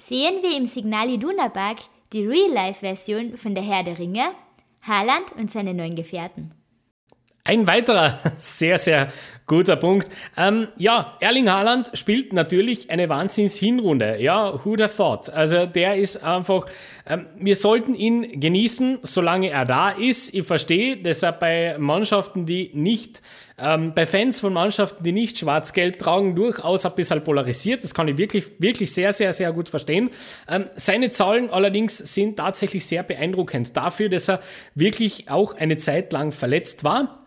[0.07, 1.79] Sehen wir im Signal Iduna Park
[2.13, 4.25] die Real-Life-Version von der Herr der Ringe,
[4.83, 6.53] Haaland und seine neuen Gefährten.
[7.43, 9.13] Ein weiterer sehr, sehr
[9.47, 10.09] guter Punkt.
[10.37, 14.21] Ähm, ja, Erling Haaland spielt natürlich eine Wahnsinns-Hinrunde.
[14.21, 15.31] Ja, who'd have thought?
[15.31, 16.67] Also der ist einfach,
[17.07, 20.33] ähm, wir sollten ihn genießen, solange er da ist.
[20.33, 23.21] Ich verstehe, dass er bei Mannschaften, die nicht,
[23.59, 27.85] ähm, bei Fans von Mannschaften, die nicht schwarz-gelb tragen, durchaus ein bisschen polarisiert.
[27.85, 30.11] Das kann ich wirklich, wirklich sehr, sehr, sehr gut verstehen.
[30.49, 34.41] Ähm, seine Zahlen allerdings sind tatsächlich sehr beeindruckend dafür, dass er
[34.75, 37.24] wirklich auch eine Zeit lang verletzt war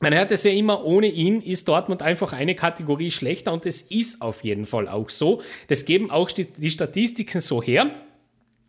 [0.00, 3.82] man hört es ja immer, ohne ihn ist Dortmund einfach eine Kategorie schlechter und es
[3.82, 5.42] ist auf jeden Fall auch so.
[5.68, 7.90] Das geben auch die Statistiken so her.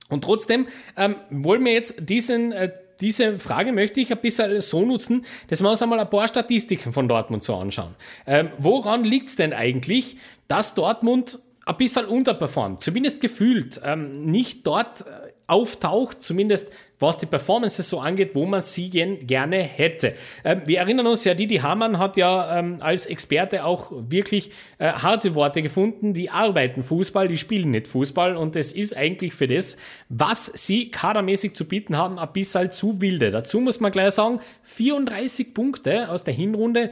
[0.09, 4.83] Und trotzdem ähm, wollen wir jetzt diesen, äh, diese Frage möchte ich ein bisschen so
[4.83, 7.95] nutzen, dass wir uns einmal ein paar Statistiken von Dortmund so anschauen.
[8.25, 14.65] Ähm, woran liegt es denn eigentlich, dass Dortmund ein bisschen unterperformt, zumindest gefühlt, ähm, nicht
[14.65, 20.15] dort äh, auftaucht, zumindest was die Performances so angeht, wo man sie gerne hätte.
[20.43, 24.91] Ähm, wir erinnern uns ja, Didi Hamann hat ja ähm, als Experte auch wirklich äh,
[24.91, 29.47] harte Worte gefunden, die arbeiten Fußball, die spielen nicht Fußball und es ist eigentlich für
[29.47, 29.77] das,
[30.09, 33.31] was sie kadermäßig zu bieten haben, ein bisschen zu wilde.
[33.31, 36.91] Dazu muss man gleich sagen, 34 Punkte aus der Hinrunde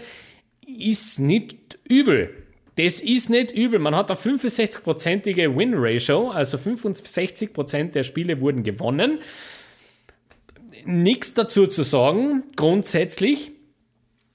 [0.65, 2.46] ist nicht übel.
[2.77, 3.79] Das ist nicht übel.
[3.79, 9.19] Man hat eine 65-prozentige Win-Ratio, also 65% der Spiele wurden gewonnen.
[10.85, 13.51] Nichts dazu zu sagen, grundsätzlich.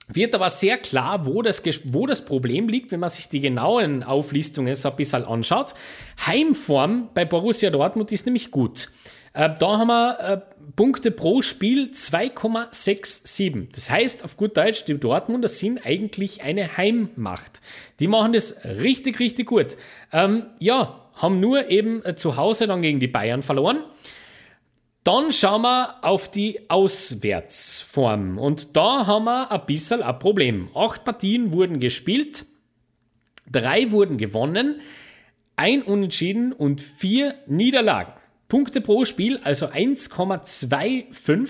[0.09, 4.03] Wird aber sehr klar, wo das, wo das Problem liegt, wenn man sich die genauen
[4.03, 5.75] Auflistungen so ein bisschen anschaut.
[6.27, 8.91] Heimform bei Borussia Dortmund ist nämlich gut.
[9.35, 10.41] Äh, da haben wir äh,
[10.77, 13.69] Punkte pro Spiel 2,67.
[13.75, 17.61] Das heißt, auf gut Deutsch, die Dortmunder sind eigentlich eine Heimmacht.
[17.99, 19.77] Die machen das richtig, richtig gut.
[20.13, 23.85] Ähm, ja, haben nur eben äh, zu Hause dann gegen die Bayern verloren.
[25.05, 28.39] Dann schauen wir auf die Auswärtsform.
[28.39, 30.69] Und da haben wir ein bisschen ein Problem.
[30.75, 32.47] Acht Partien wurden gespielt.
[33.51, 34.81] Drei wurden gewonnen,
[35.57, 38.13] ein Unentschieden und vier Niederlagen.
[38.53, 41.49] Punkte pro Spiel, also 1,25.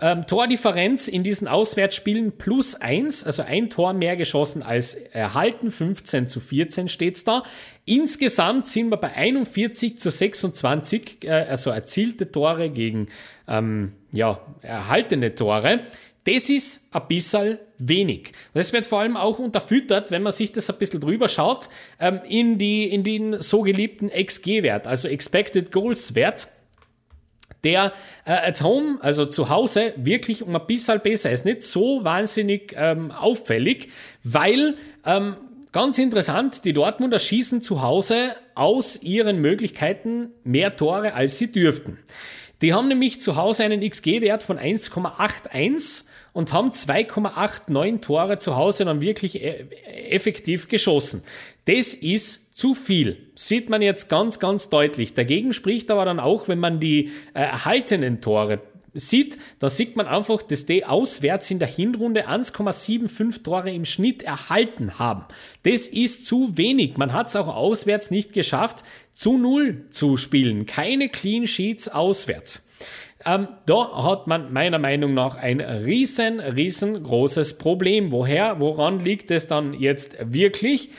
[0.00, 6.28] Ähm, Tordifferenz in diesen Auswärtsspielen plus 1, also ein Tor mehr geschossen als erhalten, 15
[6.28, 7.44] zu 14 steht's da.
[7.84, 13.06] Insgesamt sind wir bei 41 zu 26, äh, also erzielte Tore gegen
[13.46, 15.82] ähm, ja, erhaltene Tore.
[16.24, 18.32] Das ist ein bisschen wenig.
[18.54, 21.68] Das wird vor allem auch unterfüttert, wenn man sich das ein bisschen drüber schaut,
[22.00, 26.48] ähm, in, die, in den so geliebten XG-Wert, also Expected Goals-Wert
[27.64, 27.92] der
[28.24, 31.44] äh, at home, also zu Hause, wirklich um ein bisschen besser ist.
[31.44, 33.88] Nicht so wahnsinnig ähm, auffällig,
[34.22, 35.36] weil ähm,
[35.72, 41.98] ganz interessant, die Dortmunder schießen zu Hause aus ihren Möglichkeiten mehr Tore, als sie dürften.
[42.60, 46.04] Die haben nämlich zu Hause einen XG-Wert von 1,81
[46.38, 49.66] und haben 2,89 Tore zu Hause dann wirklich e-,
[50.08, 51.24] effektiv geschossen.
[51.64, 53.16] Das ist zu viel.
[53.34, 55.14] Sieht man jetzt ganz, ganz deutlich.
[55.14, 58.60] Dagegen spricht aber dann auch, wenn man die äh, erhaltenen Tore
[58.94, 64.22] sieht, da sieht man einfach, dass die auswärts in der Hinrunde 1,75 Tore im Schnitt
[64.22, 65.24] erhalten haben.
[65.64, 66.98] Das ist zu wenig.
[66.98, 70.66] Man hat es auch auswärts nicht geschafft, zu Null zu spielen.
[70.66, 72.62] Keine Clean Sheets auswärts.
[73.28, 78.10] Ähm, da hat man meiner Meinung nach ein riesen, riesengroßes Problem.
[78.10, 80.90] Woher, woran liegt es dann jetzt wirklich?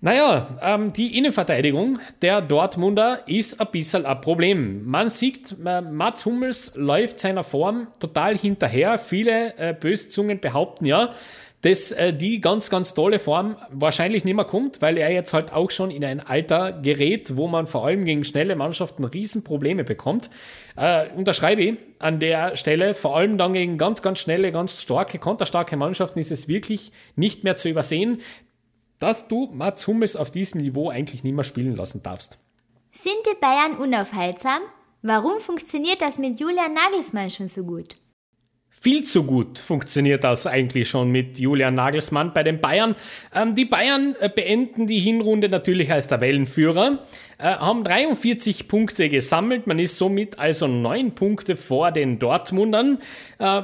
[0.00, 4.86] Naja, ähm, die Innenverteidigung der Dortmunder ist ein bisschen ein Problem.
[4.86, 8.96] Man sieht, äh, Mats Hummels läuft seiner Form total hinterher.
[8.98, 11.10] Viele äh, Böszungen behaupten ja,
[11.62, 15.52] dass äh, die ganz, ganz tolle Form wahrscheinlich nicht mehr kommt, weil er jetzt halt
[15.52, 20.30] auch schon in ein Alter gerät, wo man vor allem gegen schnelle Mannschaften Riesenprobleme bekommt.
[20.76, 25.18] Äh, unterschreibe ich an der Stelle, vor allem dann gegen ganz, ganz schnelle, ganz starke,
[25.18, 28.20] konterstarke Mannschaften ist es wirklich nicht mehr zu übersehen
[28.98, 32.38] dass du Mats Hummels auf diesem Niveau eigentlich nicht mehr spielen lassen darfst.
[32.92, 34.60] Sind die Bayern unaufhaltsam?
[35.02, 37.96] Warum funktioniert das mit Julian Nagelsmann schon so gut?
[38.78, 42.94] Viel zu gut funktioniert das eigentlich schon mit Julian Nagelsmann bei den Bayern.
[43.34, 46.98] Ähm, die Bayern äh, beenden die Hinrunde natürlich als Tabellenführer,
[47.38, 49.66] äh, haben 43 Punkte gesammelt.
[49.66, 52.98] Man ist somit also neun Punkte vor den Dortmundern.
[53.38, 53.62] Äh,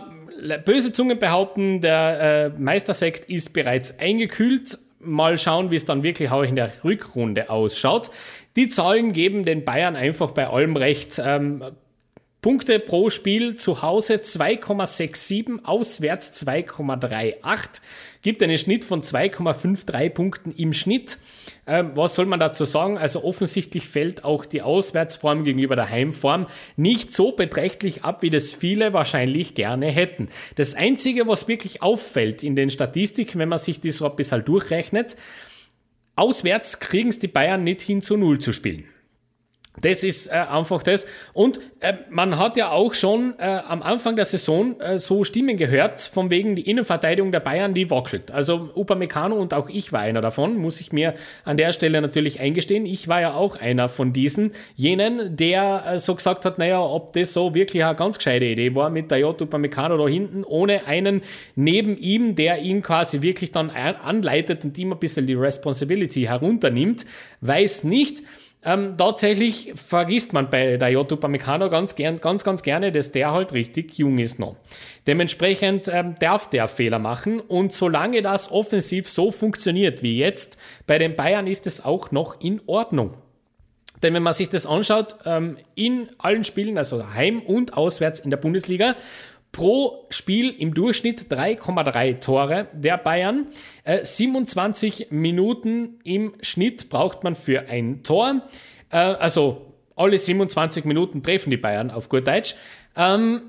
[0.64, 4.78] böse Zungen behaupten, der äh, Meistersekt ist bereits eingekühlt.
[4.98, 8.10] Mal schauen, wie es dann wirklich auch in der Rückrunde ausschaut.
[8.56, 11.20] Die Zahlen geben den Bayern einfach bei allem recht.
[11.24, 11.62] Ähm,
[12.42, 17.80] Punkte pro Spiel zu Hause 2,67, auswärts 2,38,
[18.20, 21.18] gibt einen Schnitt von 2,53 Punkten im Schnitt.
[21.68, 22.98] Ähm, was soll man dazu sagen?
[22.98, 28.50] Also offensichtlich fällt auch die Auswärtsform gegenüber der Heimform nicht so beträchtlich ab, wie das
[28.50, 30.28] viele wahrscheinlich gerne hätten.
[30.56, 34.44] Das Einzige, was wirklich auffällt in den Statistiken, wenn man sich das so ein bisschen
[34.44, 35.14] durchrechnet,
[36.16, 38.91] auswärts kriegen es die Bayern nicht hin zu Null zu spielen.
[39.80, 41.06] Das ist äh, einfach das.
[41.32, 45.56] Und äh, man hat ja auch schon äh, am Anfang der Saison äh, so Stimmen
[45.56, 48.30] gehört, von wegen die Innenverteidigung der Bayern, die wackelt.
[48.30, 51.14] Also Upamecano und auch ich war einer davon, muss ich mir
[51.46, 52.84] an der Stelle natürlich eingestehen.
[52.84, 57.14] Ich war ja auch einer von diesen, jenen, der äh, so gesagt hat, naja, ob
[57.14, 59.40] das so wirklich eine ganz gescheite Idee war mit der J.
[59.40, 61.22] Upamecano da hinten, ohne einen
[61.54, 67.06] neben ihm, der ihn quasi wirklich dann anleitet und ihm ein bisschen die Responsibility herunternimmt,
[67.40, 68.22] weiß nicht.
[68.64, 71.10] Ähm, tatsächlich vergisst man bei der J.
[71.10, 74.56] Upamecano ganz, gern, ganz, ganz gerne, dass der halt richtig jung ist noch.
[75.06, 80.98] Dementsprechend ähm, darf der Fehler machen und solange das offensiv so funktioniert wie jetzt, bei
[80.98, 83.14] den Bayern ist es auch noch in Ordnung.
[84.02, 88.30] Denn wenn man sich das anschaut, ähm, in allen Spielen, also heim und auswärts in
[88.30, 88.96] der Bundesliga,
[89.52, 93.48] Pro Spiel im Durchschnitt 3,3 Tore der Bayern.
[93.84, 98.48] Äh, 27 Minuten im Schnitt braucht man für ein Tor.
[98.90, 102.54] Äh, also alle 27 Minuten treffen die Bayern auf gut Deutsch.
[102.96, 103.42] Ähm,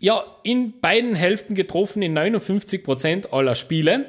[0.00, 4.06] ja, in beiden Hälften getroffen in 59 Prozent aller Spiele.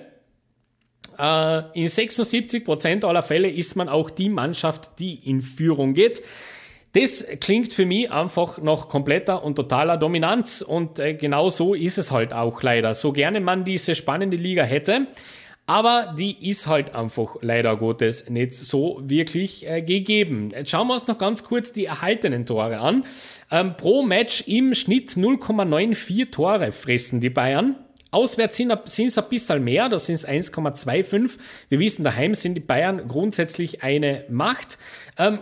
[1.18, 6.22] Äh, in 76 Prozent aller Fälle ist man auch die Mannschaft, die in Führung geht.
[6.94, 12.00] Das klingt für mich einfach nach kompletter und totaler Dominanz und äh, genau so ist
[12.00, 12.96] es halt auch leider.
[12.96, 15.06] So gerne man diese spannende Liga hätte,
[15.68, 20.50] aber die ist halt einfach leider Gottes nicht so wirklich äh, gegeben.
[20.52, 23.06] Jetzt schauen wir uns noch ganz kurz die erhaltenen Tore an.
[23.52, 27.76] Ähm, pro Match im Schnitt 0,94 Tore fressen die Bayern.
[28.10, 31.38] Auswärts sind es ein bisschen mehr, da sind es 1,25.
[31.70, 34.80] Wir wissen, daheim sind die Bayern grundsätzlich eine Macht.
[35.20, 35.38] Ähm,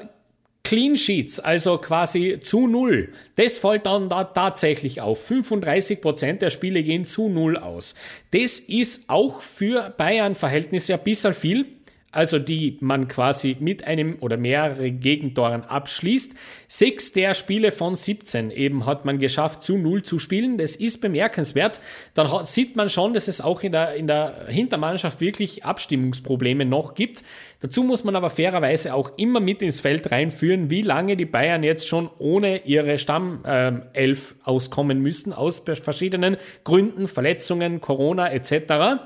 [0.67, 5.31] Clean Sheets, also quasi zu Null, das fällt dann da tatsächlich auf.
[5.31, 7.95] 35% der Spiele gehen zu Null aus.
[8.31, 11.76] Das ist auch für Bayern-Verhältnisse ein bisschen viel.
[12.17, 16.33] Also die man quasi mit einem oder mehreren Gegentoren abschließt.
[16.67, 20.57] Sechs der Spiele von 17 eben hat man geschafft, zu Null zu spielen.
[20.57, 21.79] Das ist bemerkenswert.
[22.15, 26.65] Dann hat, sieht man schon, dass es auch in der, in der Hintermannschaft wirklich Abstimmungsprobleme
[26.65, 27.23] noch gibt.
[27.59, 31.61] Dazu muss man aber fairerweise auch immer mit ins Feld reinführen, wie lange die Bayern
[31.61, 39.05] jetzt schon ohne ihre Stammelf äh, auskommen müssen, aus verschiedenen Gründen, Verletzungen, Corona etc.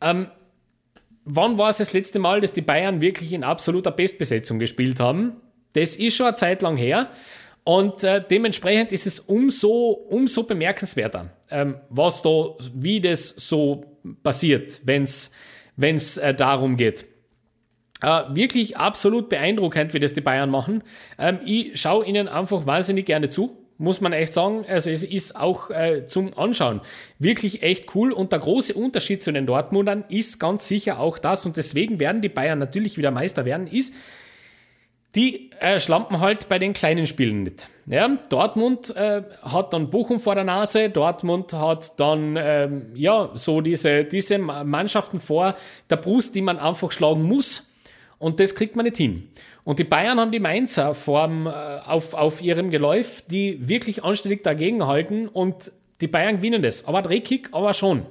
[0.00, 0.28] Ähm,
[1.28, 5.36] wann war es das letzte Mal, dass die Bayern wirklich in absoluter Bestbesetzung gespielt haben?
[5.74, 7.10] Das ist schon eine Zeit lang her.
[7.64, 13.84] Und äh, dementsprechend ist es umso, umso bemerkenswerter, ähm, was da, wie das so
[14.22, 17.04] passiert, wenn es äh, darum geht.
[18.00, 20.82] Äh, wirklich absolut beeindruckend, wie das die Bayern machen.
[21.18, 24.64] Ähm, ich schaue ihnen einfach wahnsinnig gerne zu muss man echt sagen.
[24.68, 26.80] Also es ist auch äh, zum Anschauen
[27.18, 28.12] wirklich echt cool.
[28.12, 32.20] Und der große Unterschied zu den Dortmundern ist ganz sicher auch das, und deswegen werden
[32.20, 33.94] die Bayern natürlich wieder Meister werden, ist,
[35.14, 37.68] die äh, schlampen halt bei den kleinen Spielen nicht.
[37.86, 43.62] Ja, Dortmund äh, hat dann Bochum vor der Nase, Dortmund hat dann ähm, ja so
[43.62, 45.56] diese, diese Mannschaften vor
[45.88, 47.64] der Brust, die man einfach schlagen muss.
[48.18, 49.28] Und das kriegt man nicht hin.
[49.64, 54.42] Und die Bayern haben die Mainzer Form äh, auf, auf ihrem Geläuf, die wirklich anständig
[54.42, 56.86] dagegen halten und die Bayern gewinnen das.
[56.86, 58.06] Aber Drehkick, aber schon.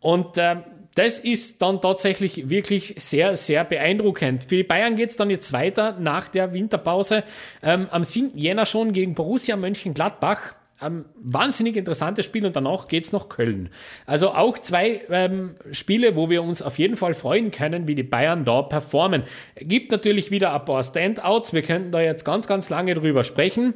[0.00, 0.56] Und äh,
[0.94, 4.44] das ist dann tatsächlich wirklich sehr, sehr beeindruckend.
[4.44, 7.24] Für die Bayern geht es dann jetzt weiter nach der Winterpause.
[7.62, 8.36] Ähm, am 7.
[8.36, 13.70] Jänner schon gegen Borussia Mönchengladbach ein wahnsinnig interessantes Spiel und danach geht es nach Köln.
[14.06, 18.02] Also auch zwei ähm, Spiele, wo wir uns auf jeden Fall freuen können, wie die
[18.02, 19.22] Bayern da performen.
[19.56, 21.52] Gibt natürlich wieder ein paar Standouts.
[21.52, 23.74] Wir könnten da jetzt ganz, ganz lange drüber sprechen.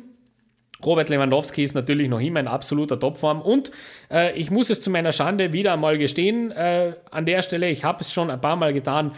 [0.84, 3.70] Robert Lewandowski ist natürlich noch immer in absoluter Topform und
[4.10, 7.82] äh, ich muss es zu meiner Schande wieder einmal gestehen, äh, an der Stelle, ich
[7.82, 9.12] habe es schon ein paar Mal getan,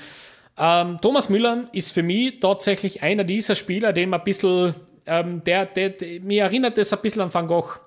[0.59, 4.75] ähm, Thomas Müller ist für mich tatsächlich einer dieser Spieler, den man ein bisschen
[5.09, 7.81] ähm, der, der, der, mir erinnert das ein bisschen an Van Gogh.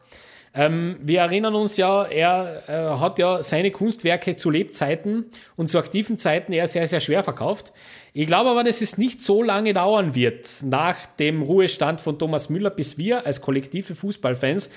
[0.53, 5.79] Ähm, wir erinnern uns ja, er äh, hat ja seine Kunstwerke zu Lebzeiten und zu
[5.79, 7.71] aktiven Zeiten eher sehr, sehr schwer verkauft.
[8.11, 12.49] Ich glaube aber, dass es nicht so lange dauern wird nach dem Ruhestand von Thomas
[12.49, 14.69] Müller, bis wir als kollektive Fußballfans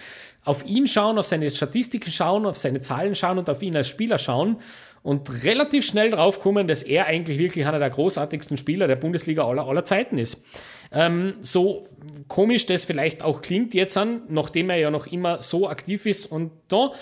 [0.45, 3.89] auf ihn schauen, auf seine Statistiken schauen, auf seine Zahlen schauen und auf ihn als
[3.89, 4.59] Spieler schauen
[5.05, 9.69] und relativ schnell draufkommen, dass er eigentlich wirklich einer der großartigsten Spieler der Bundesliga aller,
[9.69, 10.43] aller Zeiten ist.
[10.91, 11.87] Ähm, so
[12.27, 16.25] komisch das vielleicht auch klingt jetzt an, nachdem er ja noch immer so aktiv ist
[16.25, 16.93] und da.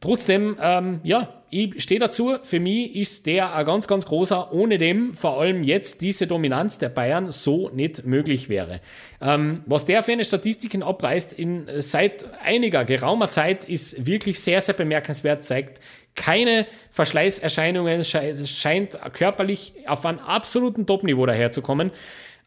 [0.00, 2.38] Trotzdem, ähm, ja, ich stehe dazu.
[2.42, 6.78] Für mich ist der ein ganz, ganz großer, ohne dem vor allem jetzt diese Dominanz
[6.78, 8.80] der Bayern so nicht möglich wäre.
[9.20, 14.60] Ähm, was der für eine Statistiken abreißt in, seit einiger geraumer Zeit ist wirklich sehr,
[14.60, 15.80] sehr bemerkenswert, zeigt
[16.14, 21.90] keine Verschleißerscheinungen, scheint körperlich auf einem absoluten Topniveau daherzukommen.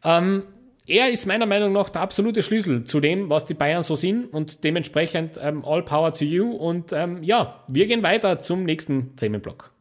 [0.04, 0.44] Ähm,
[0.86, 4.32] er ist meiner Meinung nach der absolute Schlüssel zu dem, was die Bayern so sind
[4.32, 6.52] und dementsprechend ähm, all power to you.
[6.52, 9.72] Und ähm, ja, wir gehen weiter zum nächsten Themenblock.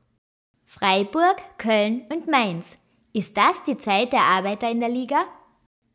[0.66, 2.78] Freiburg, Köln und Mainz.
[3.14, 5.26] Ist das die Zeit der Arbeiter in der Liga?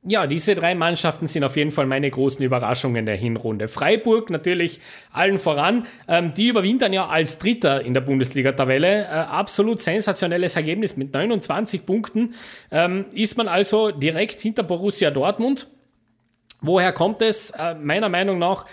[0.03, 3.69] Ja, diese drei Mannschaften sind auf jeden Fall meine großen Überraschungen der Hinrunde.
[3.69, 4.81] Freiburg natürlich
[5.13, 5.87] allen voran.
[6.09, 9.03] Ähm, die überwintern ja als Dritter in der Bundesliga-Tabelle.
[9.03, 12.35] Äh, absolut sensationelles Ergebnis mit 29 Punkten.
[12.71, 15.67] Ähm, ist man also direkt hinter Borussia Dortmund.
[16.63, 17.51] Woher kommt es?
[17.51, 18.65] Äh, meiner Meinung nach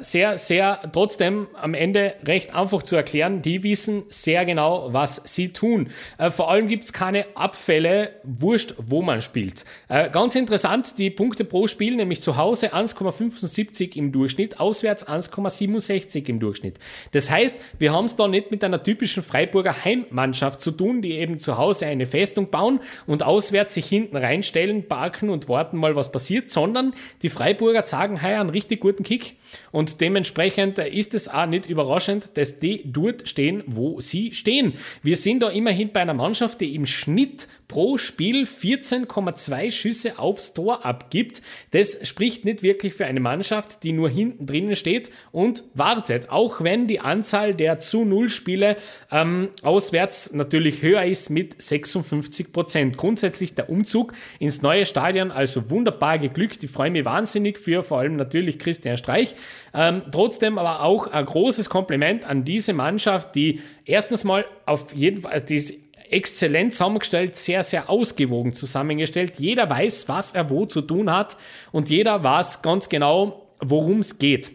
[0.00, 3.42] sehr, sehr trotzdem am Ende recht einfach zu erklären.
[3.42, 5.90] Die wissen sehr genau, was sie tun.
[6.18, 9.64] Äh, vor allem gibt es keine Abfälle, wurscht, wo man spielt.
[9.88, 16.28] Äh, ganz interessant, die Punkte pro Spiel, nämlich zu Hause 1,75 im Durchschnitt, auswärts 1,67
[16.28, 16.76] im Durchschnitt.
[17.12, 21.12] Das heißt, wir haben es da nicht mit einer typischen Freiburger Heimmannschaft zu tun, die
[21.12, 25.96] eben zu Hause eine Festung bauen und auswärts sich hinten reinstellen, parken und warten mal,
[25.96, 29.36] was passiert, sondern die Freiburger zeigen heuer einen richtig guten Kick.
[29.74, 34.74] Und dementsprechend ist es auch nicht überraschend, dass die dort stehen, wo sie stehen.
[35.02, 40.54] Wir sind da immerhin bei einer Mannschaft, die im Schnitt pro Spiel 14,2 Schüsse aufs
[40.54, 41.42] Tor abgibt.
[41.72, 46.30] Das spricht nicht wirklich für eine Mannschaft, die nur hinten drinnen steht und wartet.
[46.30, 48.76] Auch wenn die Anzahl der zu Null Spiele
[49.10, 52.96] ähm, auswärts natürlich höher ist mit 56 Prozent.
[52.96, 56.62] Grundsätzlich der Umzug ins neue Stadion also wunderbar geglückt.
[56.62, 59.34] Ich freue mich wahnsinnig für vor allem natürlich Christian Streich.
[59.74, 65.22] Ähm, trotzdem aber auch ein großes Kompliment an diese Mannschaft, die erstens mal auf jeden
[65.22, 69.38] Fall, die exzellent zusammengestellt, sehr, sehr ausgewogen zusammengestellt.
[69.38, 71.36] Jeder weiß, was er wo zu tun hat
[71.72, 74.52] und jeder weiß ganz genau, worum es geht.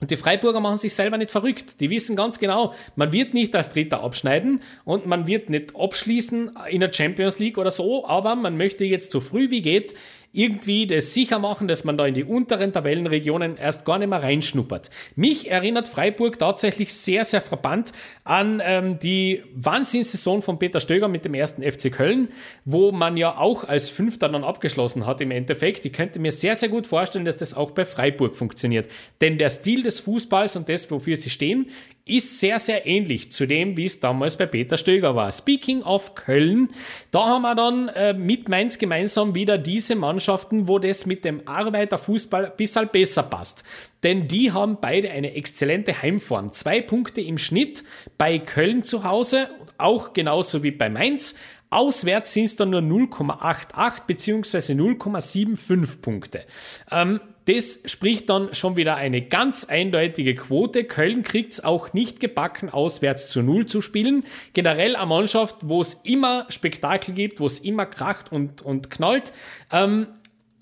[0.00, 1.80] Und die Freiburger machen sich selber nicht verrückt.
[1.80, 6.52] Die wissen ganz genau, man wird nicht als Dritter abschneiden und man wird nicht abschließen
[6.68, 9.94] in der Champions League oder so, aber man möchte jetzt so früh wie geht
[10.34, 14.22] irgendwie das sicher machen, dass man da in die unteren Tabellenregionen erst gar nicht mehr
[14.22, 14.90] reinschnuppert.
[15.14, 17.92] Mich erinnert Freiburg tatsächlich sehr, sehr verbannt
[18.24, 22.28] an ähm, die Wahnsinnssaison von Peter Stöger mit dem ersten FC Köln,
[22.64, 25.84] wo man ja auch als Fünfter dann abgeschlossen hat im Endeffekt.
[25.84, 28.90] Ich könnte mir sehr, sehr gut vorstellen, dass das auch bei Freiburg funktioniert.
[29.20, 31.70] Denn der Stil des Fußballs und das, wofür sie stehen,
[32.06, 35.32] ist sehr, sehr ähnlich zu dem, wie es damals bei Peter Stöger war.
[35.32, 36.68] Speaking of Köln,
[37.10, 41.48] da haben wir dann äh, mit Mainz gemeinsam wieder diese Mannschaften, wo das mit dem
[41.48, 43.64] Arbeiterfußball ein bisschen besser passt.
[44.02, 46.52] Denn die haben beide eine exzellente Heimform.
[46.52, 47.84] Zwei Punkte im Schnitt
[48.18, 49.48] bei Köln zu Hause,
[49.78, 51.34] auch genauso wie bei Mainz.
[51.70, 54.58] Auswärts sind es dann nur 0,88 bzw.
[54.74, 56.44] 0,75 Punkte.
[56.92, 60.84] Ähm, das spricht dann schon wieder eine ganz eindeutige Quote.
[60.84, 64.24] Köln kriegt es auch nicht gebacken, auswärts zu Null zu spielen.
[64.54, 69.32] Generell eine Mannschaft, wo es immer Spektakel gibt, wo es immer kracht und, und knallt.
[69.70, 70.06] Ähm,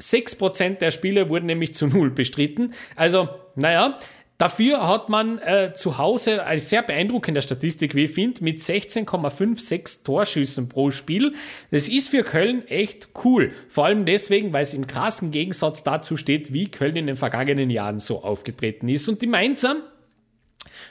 [0.01, 2.75] 6% der Spiele wurden nämlich zu Null bestritten.
[2.97, 4.01] Also, naja,
[4.43, 10.03] Dafür hat man äh, zu Hause eine sehr beeindruckende Statistik, wie ich finde, mit 16,56
[10.03, 11.35] Torschüssen pro Spiel.
[11.71, 13.53] Das ist für Köln echt cool.
[13.69, 17.71] Vor allem deswegen, weil es im krassen Gegensatz dazu steht, wie Köln in den vergangenen
[17.71, 19.09] Jahren so aufgetreten ist.
[19.09, 19.77] Und die Mainzer,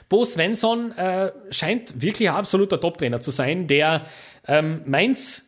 [0.08, 4.06] Bo Svensson äh, scheint wirklich ein absoluter Top-Trainer zu sein, der
[4.48, 5.44] ähm, Mainz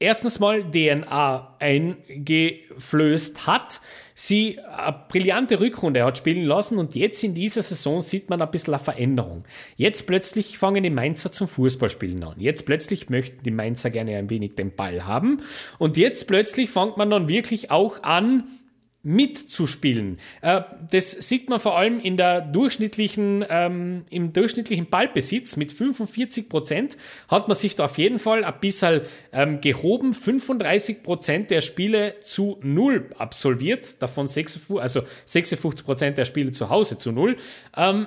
[0.00, 3.80] erstens mal DNA eingeflößt hat,
[4.14, 8.50] sie eine brillante Rückrunde hat spielen lassen und jetzt in dieser Saison sieht man ein
[8.50, 9.44] bisschen eine Veränderung.
[9.76, 12.34] Jetzt plötzlich fangen die Mainzer zum Fußballspielen an.
[12.38, 15.42] Jetzt plötzlich möchten die Mainzer gerne ein wenig den Ball haben
[15.78, 18.59] und jetzt plötzlich fängt man dann wirklich auch an,
[19.02, 20.18] mitzuspielen.
[20.42, 26.48] Äh, das sieht man vor allem in der durchschnittlichen, ähm, im durchschnittlichen Ballbesitz mit 45
[26.48, 26.96] Prozent
[27.28, 30.12] hat man sich da auf jeden Fall ein bisschen ähm, gehoben.
[30.12, 36.68] 35 Prozent der Spiele zu null absolviert, davon 56, also 56 Prozent der Spiele zu
[36.68, 37.36] Hause zu null.
[37.76, 38.06] Ähm,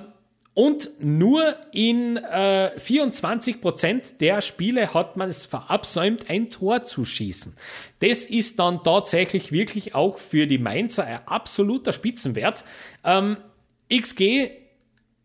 [0.54, 7.56] und nur in äh, 24% der Spiele hat man es verabsäumt, ein Tor zu schießen.
[7.98, 12.64] Das ist dann tatsächlich wirklich auch für die Mainzer ein absoluter Spitzenwert.
[13.04, 13.36] Ähm,
[13.92, 14.50] XG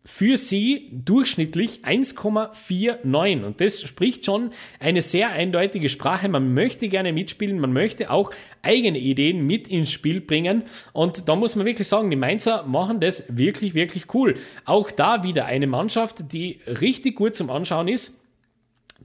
[0.04, 3.44] für sie durchschnittlich 1,49.
[3.44, 6.28] Und das spricht schon eine sehr eindeutige Sprache.
[6.28, 8.30] Man möchte gerne mitspielen, man möchte auch
[8.62, 10.62] eigene Ideen mit ins Spiel bringen.
[10.92, 14.36] Und da muss man wirklich sagen, die Mainzer machen das wirklich, wirklich cool.
[14.64, 18.18] Auch da wieder eine Mannschaft, die richtig gut zum Anschauen ist,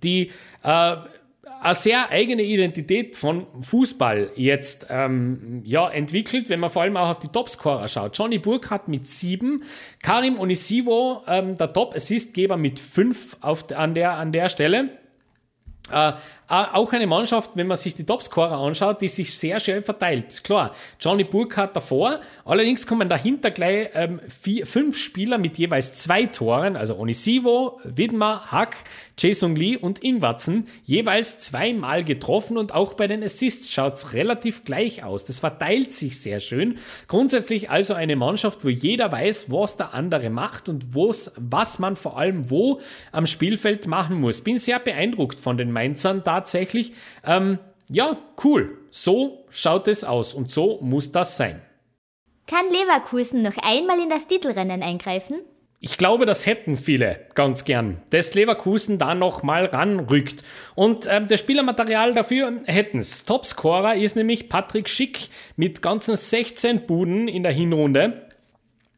[0.02, 0.32] die
[0.64, 0.96] äh,
[1.66, 7.10] eine sehr eigene Identität von Fußball jetzt ähm, ja, entwickelt, wenn man vor allem auch
[7.10, 8.16] auf die Topscorer schaut.
[8.16, 9.64] Johnny Burkhardt mit sieben,
[10.02, 14.92] Karim Onisivo, ähm, der Top-Assistgeber mit fünf auf, an, der, an der Stelle.
[15.92, 16.14] Äh,
[16.48, 20.44] auch eine Mannschaft, wenn man sich die Topscorer anschaut, die sich sehr schön verteilt.
[20.44, 26.26] Klar, Johnny Burkhardt davor, allerdings kommen dahinter gleich ähm, vier, fünf Spieler mit jeweils zwei
[26.28, 28.78] Toren, also Onisivo, Widmer, Hack,
[29.18, 34.66] Jason Lee und Ingwatzen, jeweils zweimal getroffen und auch bei den Assists schaut es relativ
[34.66, 35.26] gleich aus.
[35.26, 36.78] Das verteilt sich sehr schön.
[37.08, 42.18] Grundsätzlich also eine Mannschaft, wo jeder weiß, was der andere macht und was man vor
[42.18, 42.82] allem wo
[43.12, 44.42] am Spielfeld machen muss.
[44.42, 46.94] Bin sehr beeindruckt von den Mainzern tatsächlich.
[47.26, 47.60] Ähm,
[47.90, 48.78] ja, cool.
[48.92, 51.62] So schaut es aus und so muss das sein.
[52.48, 55.38] Kann Leverkusen noch einmal in das Titelrennen eingreifen?
[55.80, 60.44] Ich glaube, das hätten viele ganz gern, dass Leverkusen da nochmal ranrückt.
[60.74, 63.26] Und ähm, das Spielermaterial dafür hätten es.
[63.26, 68.25] Topscorer ist nämlich Patrick Schick mit ganzen 16 Buden in der Hinrunde.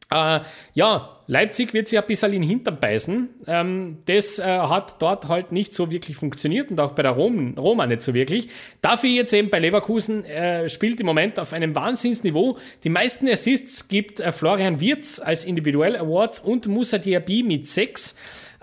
[0.09, 0.39] Äh,
[0.73, 3.29] ja, Leipzig wird sich ein bisschen in den Hintern beißen.
[3.47, 7.55] Ähm, das äh, hat dort halt nicht so wirklich funktioniert und auch bei der Rom,
[7.57, 8.47] Roma nicht so wirklich.
[8.81, 12.57] Dafür jetzt eben bei Leverkusen äh, spielt im Moment auf einem Wahnsinnsniveau.
[12.85, 18.15] Die meisten Assists gibt äh, Florian Wirz als Individuell Awards und Musa Diaby mit sechs.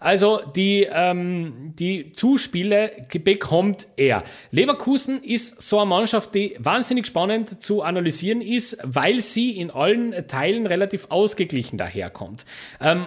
[0.04, 4.22] Also die, ähm, die Zuspiele bekommt er.
[4.50, 10.28] Leverkusen ist so eine Mannschaft, die wahnsinnig spannend zu analysieren ist, weil sie in allen
[10.28, 12.44] Teilen relativ ausgeglichen daherkommt.
[12.82, 13.06] Ähm,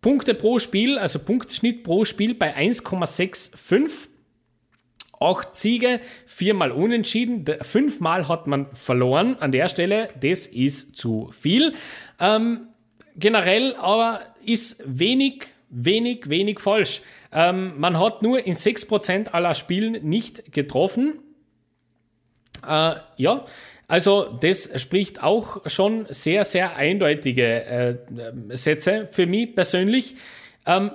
[0.00, 4.10] Punkte pro Spiel, also Punkteschnitt pro Spiel bei 1,65.
[5.18, 9.38] Acht Siege, viermal unentschieden, fünfmal hat man verloren.
[9.40, 11.72] An der Stelle, das ist zu viel.
[12.20, 12.68] Ähm,
[13.16, 17.02] generell aber ist wenig wenig, wenig falsch.
[17.32, 21.18] Ähm, man hat nur in 6% aller Spielen nicht getroffen.
[22.66, 23.44] Äh, ja,
[23.86, 30.16] Also das spricht auch schon sehr, sehr eindeutige äh, Sätze für mich persönlich.
[30.66, 30.90] Ähm,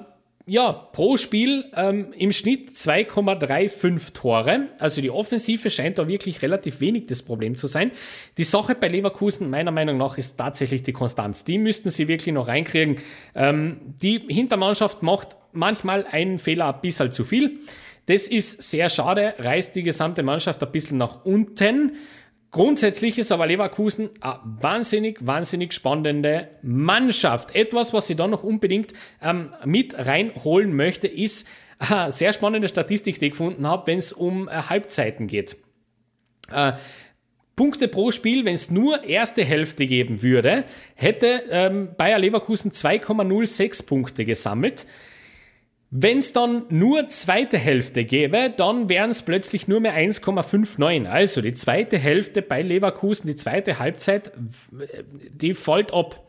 [0.49, 4.67] ja, pro Spiel ähm, im Schnitt 2,35 Tore.
[4.79, 7.91] Also die Offensive scheint da wirklich relativ wenig das Problem zu sein.
[8.37, 11.43] Die Sache bei Leverkusen meiner Meinung nach ist tatsächlich die Konstanz.
[11.43, 12.97] Die müssten sie wirklich noch reinkriegen.
[13.35, 17.59] Ähm, die Hintermannschaft macht manchmal einen Fehler ein bisschen zu viel.
[18.07, 21.91] Das ist sehr schade, reißt die gesamte Mannschaft ein bisschen nach unten.
[22.51, 27.53] Grundsätzlich ist aber Leverkusen eine wahnsinnig, wahnsinnig spannende Mannschaft.
[27.53, 31.47] Etwas, was ich da noch unbedingt ähm, mit reinholen möchte, ist
[31.77, 35.57] eine sehr spannende Statistik, die ich gefunden habe, wenn es um äh, Halbzeiten geht.
[36.51, 36.73] Äh,
[37.55, 40.63] Punkte pro Spiel, wenn es nur erste Hälfte geben würde,
[40.95, 44.87] hätte ähm, Bayer Leverkusen 2,06 Punkte gesammelt.
[45.91, 51.07] Wenn es dann nur zweite Hälfte gäbe, dann wären es plötzlich nur mehr 1,59.
[51.07, 54.31] Also die zweite Hälfte bei Leverkusen, die zweite Halbzeit,
[55.31, 56.23] die fällt ab.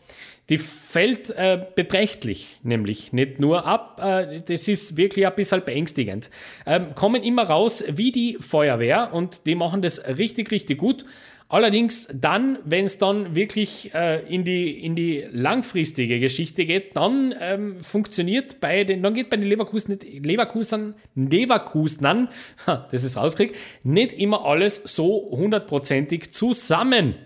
[0.48, 6.28] Die fällt äh, beträchtlich, nämlich nicht nur ab, äh, das ist wirklich ein bisschen beängstigend.
[6.66, 11.04] Ähm, kommen immer raus wie die Feuerwehr und die machen das richtig, richtig gut.
[11.52, 17.34] Allerdings dann, wenn es dann wirklich äh, in, die, in die langfristige Geschichte geht, dann
[17.40, 22.28] ähm, funktioniert bei den, dann geht bei den Leverkusen, Leverkusen, Leverkusenern,
[22.66, 27.16] das ist rauskrieg, nicht immer alles so hundertprozentig zusammen.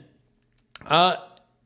[0.89, 1.13] Äh,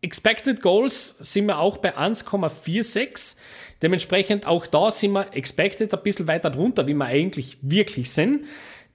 [0.03, 3.37] Expected Goals sind wir auch bei 1,46.
[3.83, 8.47] Dementsprechend auch da sind wir expected ein bisschen weiter drunter, wie wir eigentlich wirklich sind.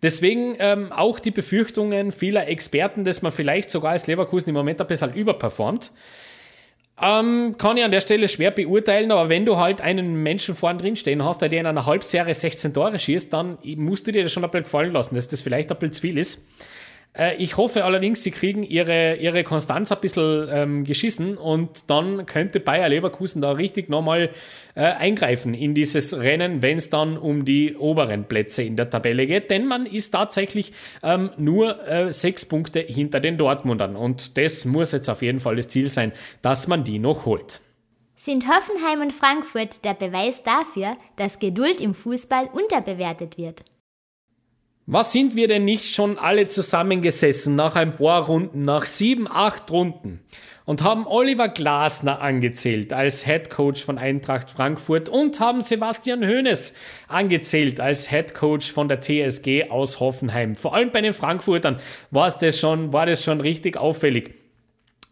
[0.04, 4.80] Deswegen ähm, auch die Befürchtungen vieler Experten, dass man vielleicht sogar als Leverkusen im Moment
[4.80, 5.92] ein bisschen überperformt.
[7.02, 10.78] Ähm, kann ich an der Stelle schwer beurteilen, aber wenn du halt einen Menschen vorn
[10.78, 14.24] drin stehen hast, der dir in einer Halbserie 16 Tore schießt, dann musst du dir
[14.24, 16.40] das schon ein bisschen gefallen lassen, dass das vielleicht ein bisschen zu viel ist.
[17.18, 22.26] Äh, ich hoffe allerdings, sie kriegen ihre, ihre Konstanz ein bisschen ähm, geschissen und dann
[22.26, 24.32] könnte Bayer Leverkusen da richtig nochmal
[24.76, 29.28] äh, eingreifen in dieses Rennen, wenn es dann um die oberen Plätze in der Tabelle
[29.28, 29.52] geht.
[29.52, 34.92] Denn man ist tatsächlich ähm, nur äh, sechs Punkte hinter den Dortmundern und das muss
[34.92, 36.12] jetzt auf jeden Fall das Ziel sein,
[36.42, 37.62] dass man die noch holt.
[38.18, 43.66] Sind Hoffenheim und Frankfurt der Beweis dafür, dass Geduld im Fußball unterbewertet wird?
[44.86, 49.72] Was sind wir denn nicht schon alle zusammengesessen nach ein paar Runden, nach sieben, acht
[49.72, 50.20] Runden
[50.66, 56.74] und haben Oliver Glasner angezählt als Head Coach von Eintracht Frankfurt und haben Sebastian Hoeneß
[57.08, 60.56] angezählt als Head Coach von der TSG aus Hoffenheim.
[60.56, 61.80] Vor allem bei den Frankfurtern
[62.12, 64.43] war das schon, war das schon richtig auffällig.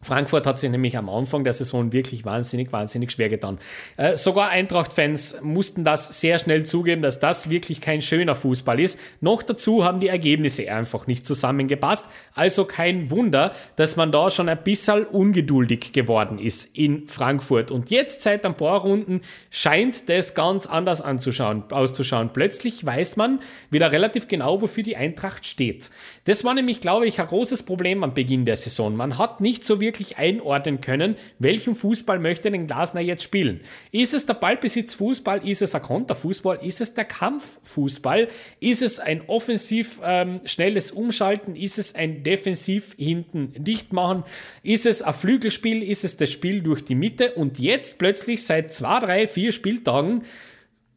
[0.02, 3.60] Frankfurt hat sich nämlich am Anfang der Saison wirklich wahnsinnig, wahnsinnig schwer getan.
[3.98, 9.00] Äh, sogar Eintracht-Fans mussten das sehr schnell zugeben, dass das wirklich kein schöner Fußball ist.
[9.20, 12.08] Noch dazu haben die Ergebnisse einfach nicht zusammengepasst.
[12.34, 17.70] Also kein Wunder, dass man da schon ein bisschen ungeduldig geworden ist in Frankfurt.
[17.70, 19.22] Und jetzt seit ein paar Runden
[19.52, 22.32] scheint das ganz anders anzuschauen, auszuschauen.
[22.34, 23.40] Plötzlich weiß man
[23.70, 25.92] wieder relativ genau, wofür die Eintracht steht.
[26.24, 28.96] Das war nämlich, glaube ich, ein großes Problem am Beginn der Saison.
[28.96, 33.62] Man hat nicht so wirklich einordnen können, welchen Fußball möchte denn Glasner jetzt spielen.
[33.92, 35.48] Ist es der Ballbesitzfußball?
[35.48, 36.60] Ist es ein Konterfußball?
[36.64, 38.28] Ist es der Kampffußball?
[38.60, 41.56] Ist es ein offensiv ähm, schnelles Umschalten?
[41.56, 44.24] Ist es ein defensiv hinten dicht machen?
[44.62, 45.82] Ist es ein Flügelspiel?
[45.82, 47.32] Ist es das Spiel durch die Mitte?
[47.32, 50.24] Und jetzt plötzlich seit zwei, drei, vier Spieltagen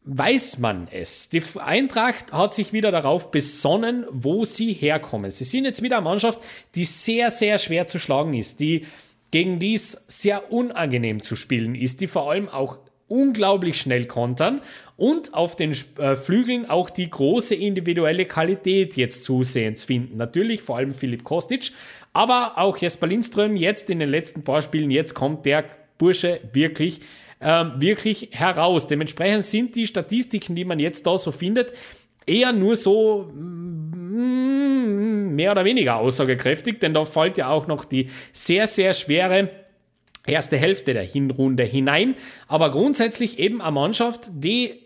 [0.05, 1.30] weiß man es.
[1.30, 5.30] Die Eintracht hat sich wieder darauf besonnen, wo sie herkommen.
[5.30, 6.40] Sie sind jetzt wieder eine Mannschaft,
[6.74, 8.86] die sehr, sehr schwer zu schlagen ist, die
[9.30, 12.78] gegen die es sehr unangenehm zu spielen ist, die vor allem auch
[13.09, 14.61] unglaublich schnell kontern
[14.96, 20.16] und auf den äh, Flügeln auch die große individuelle Qualität jetzt zusehends finden.
[20.16, 21.72] Natürlich vor allem Philipp Kostic,
[22.12, 25.64] aber auch Jesper Lindström jetzt in den letzten paar Spielen, jetzt kommt der
[25.98, 27.00] Bursche wirklich
[27.45, 28.86] ähm, wirklich heraus.
[28.86, 31.74] Dementsprechend sind die Statistiken, die man jetzt da so findet,
[32.26, 38.09] eher nur so mm, mehr oder weniger aussagekräftig, denn da fällt ja auch noch die
[38.32, 39.51] sehr, sehr schwere
[40.26, 42.14] erste Hälfte der Hinrunde hinein.
[42.49, 44.80] Aber grundsätzlich eben eine Mannschaft, die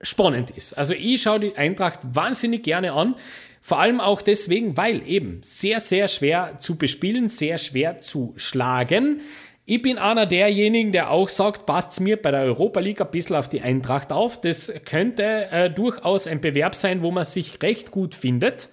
[0.00, 0.78] spannend ist.
[0.78, 3.16] Also ich schaue die Eintracht wahnsinnig gerne an.
[3.60, 9.20] Vor allem auch deswegen, weil eben sehr, sehr schwer zu bespielen, sehr schwer zu schlagen.
[9.70, 13.36] Ich bin einer derjenigen, der auch sagt, passt mir bei der Europa League ein bisschen
[13.36, 14.40] auf die Eintracht auf.
[14.40, 18.70] Das könnte äh, durchaus ein Bewerb sein, wo man sich recht gut findet.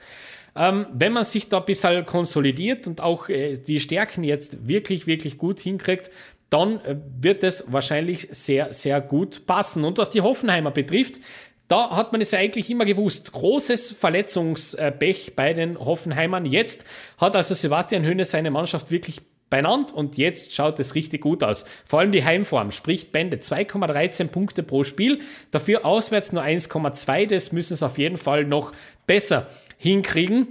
[0.55, 5.05] Ähm, wenn man sich da ein bisschen konsolidiert und auch äh, die Stärken jetzt wirklich,
[5.05, 6.11] wirklich gut hinkriegt,
[6.49, 9.83] dann äh, wird es wahrscheinlich sehr, sehr gut passen.
[9.83, 11.19] Und was die Hoffenheimer betrifft,
[11.67, 13.31] Da hat man es ja eigentlich immer gewusst.
[13.31, 16.45] Großes Verletzungspech bei den Hoffenheimern.
[16.45, 16.85] Jetzt
[17.17, 21.65] hat also Sebastian Höhne seine Mannschaft wirklich benannt und jetzt schaut es richtig gut aus.
[21.85, 25.19] Vor allem die Heimform spricht Bände 2,13 Punkte pro Spiel,
[25.51, 27.27] dafür auswärts nur 1,2.
[27.27, 28.73] Das müssen sie auf jeden Fall noch
[29.07, 30.47] besser hinkriegen.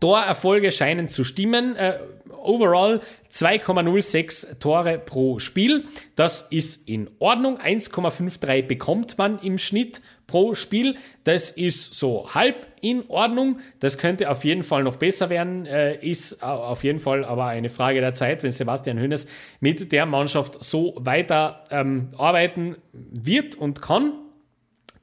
[0.00, 1.76] Torerfolge scheinen zu stimmen.
[1.76, 1.98] Äh,
[2.46, 5.84] overall 2,06 Tore pro Spiel.
[6.14, 7.58] Das ist in Ordnung.
[7.58, 10.96] 1,53 bekommt man im Schnitt pro Spiel.
[11.24, 13.60] Das ist so halb in Ordnung.
[13.80, 15.66] Das könnte auf jeden Fall noch besser werden.
[15.66, 19.26] Äh, ist auf jeden Fall aber eine Frage der Zeit, wenn Sebastian Hönes
[19.60, 24.12] mit der Mannschaft so weiter ähm, arbeiten wird und kann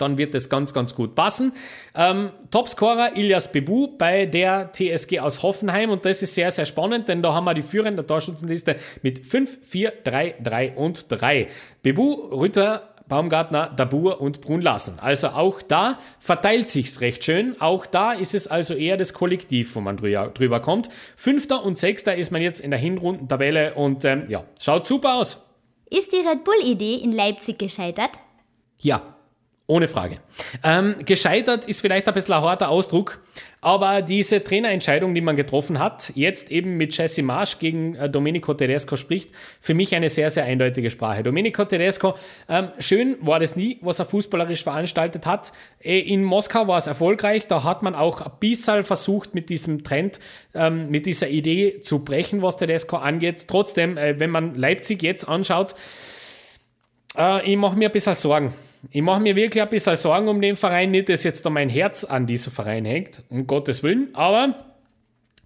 [0.03, 1.53] dann wird es ganz, ganz gut passen.
[1.95, 7.07] Ähm, Topscorer Ilias Bebu bei der TSG aus Hoffenheim und das ist sehr, sehr spannend,
[7.07, 11.47] denn da haben wir die führende Torschützenliste mit 5, 4, 3, 3 und 3.
[11.81, 14.97] Bebu, Rütter, Baumgartner, Dabur und Brun lassen.
[14.99, 17.59] Also auch da verteilt sich's recht schön.
[17.59, 20.89] Auch da ist es also eher das Kollektiv, wo man drüber, drüber kommt.
[21.15, 25.41] Fünfter und Sechster ist man jetzt in der Hinrundentabelle und ähm, ja, schaut super aus.
[25.89, 28.19] Ist die Red Bull-Idee in Leipzig gescheitert?
[28.79, 29.12] Ja,
[29.73, 30.19] ohne Frage.
[30.63, 33.19] Ähm, gescheitert ist vielleicht ein bisschen ein harter Ausdruck,
[33.59, 38.53] aber diese Trainerentscheidung, die man getroffen hat, jetzt eben mit Jesse Marsch gegen äh, Domenico
[38.53, 41.23] Tedesco spricht, für mich eine sehr, sehr eindeutige Sprache.
[41.23, 42.13] Domenico Tedesco,
[42.47, 45.53] ähm, schön war das nie, was er fußballerisch veranstaltet hat.
[45.79, 49.83] Äh, in Moskau war es erfolgreich, da hat man auch ein bisschen versucht, mit diesem
[49.83, 50.19] Trend,
[50.53, 53.47] ähm, mit dieser Idee zu brechen, was Tedesco angeht.
[53.47, 55.73] Trotzdem, äh, wenn man Leipzig jetzt anschaut,
[57.17, 58.53] äh, ich mache mir ein bisschen Sorgen
[58.91, 61.69] ich mache mir wirklich ein bisschen Sorgen um den Verein, nicht, dass jetzt da mein
[61.69, 64.57] Herz an diesem Verein hängt, um Gottes Willen, aber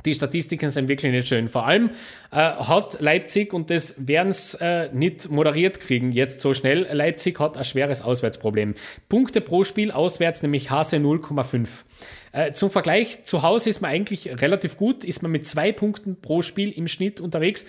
[0.05, 1.47] die Statistiken sind wirklich nicht schön.
[1.47, 1.89] Vor allem
[2.31, 7.39] äh, hat Leipzig, und das werden es äh, nicht moderiert kriegen jetzt so schnell, Leipzig
[7.39, 8.75] hat ein schweres Auswärtsproblem.
[9.09, 11.83] Punkte pro Spiel auswärts, nämlich Hase 0,5.
[12.31, 16.21] Äh, zum Vergleich, zu Hause ist man eigentlich relativ gut, ist man mit zwei Punkten
[16.21, 17.65] pro Spiel im Schnitt unterwegs.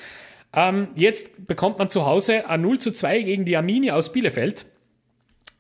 [0.54, 4.66] Ähm, jetzt bekommt man zu Hause ein 0 zu 2 gegen die Arminia aus Bielefeld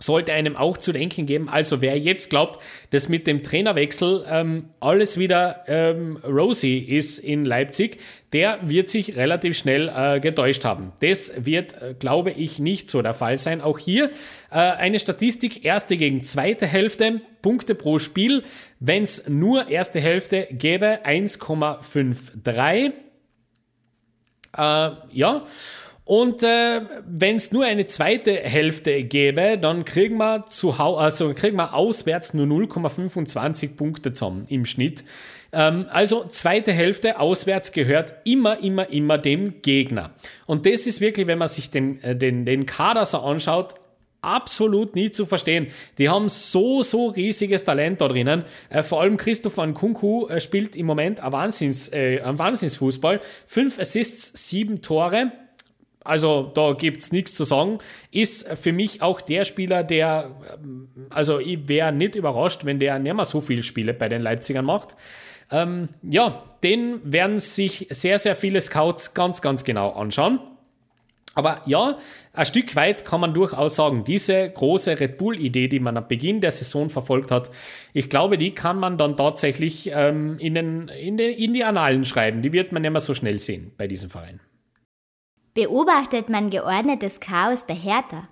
[0.00, 1.48] sollte einem auch zu denken geben.
[1.48, 7.44] Also wer jetzt glaubt, dass mit dem Trainerwechsel ähm, alles wieder ähm, rosy ist in
[7.44, 7.98] Leipzig,
[8.32, 10.92] der wird sich relativ schnell äh, getäuscht haben.
[11.00, 13.60] Das wird, äh, glaube ich, nicht so der Fall sein.
[13.60, 14.10] Auch hier
[14.52, 18.44] äh, eine Statistik, erste gegen zweite Hälfte, Punkte pro Spiel.
[18.78, 22.92] Wenn es nur erste Hälfte gäbe, 1,53.
[24.56, 25.42] Äh, ja.
[26.08, 31.58] Und äh, wenn es nur eine zweite Hälfte gäbe, dann kriegen wir, zu also kriegen
[31.58, 35.04] wir auswärts nur 0,25 Punkte zusammen im Schnitt.
[35.52, 40.12] Ähm, also zweite Hälfte auswärts gehört immer, immer, immer dem Gegner.
[40.46, 43.74] Und das ist wirklich, wenn man sich den, äh, den, den Kader so anschaut,
[44.22, 45.66] absolut nie zu verstehen.
[45.98, 48.46] Die haben so, so riesiges Talent da drinnen.
[48.70, 53.20] Äh, vor allem Christoph Kunku äh, spielt im Moment ein, Wahnsinns, äh, ein Wahnsinnsfußball.
[53.46, 55.32] Fünf Assists, sieben Tore
[56.08, 57.78] also da gibt es nichts zu sagen.
[58.10, 60.30] Ist für mich auch der Spieler, der,
[61.10, 64.64] also ich wäre nicht überrascht, wenn der nicht mehr so viele Spiele bei den Leipzigern
[64.64, 64.96] macht.
[65.50, 70.40] Ähm, ja, den werden sich sehr, sehr viele Scouts ganz, ganz genau anschauen.
[71.34, 71.98] Aber ja,
[72.32, 76.40] ein Stück weit kann man durchaus sagen, diese große Red Bull-Idee, die man am Beginn
[76.40, 77.50] der Saison verfolgt hat,
[77.92, 82.06] ich glaube, die kann man dann tatsächlich ähm, in, den, in, den, in die Annalen
[82.06, 82.40] schreiben.
[82.40, 84.40] Die wird man nicht mehr so schnell sehen bei diesem Verein.
[85.58, 88.28] Beobachtet man geordnetes Chaos bei Hertha?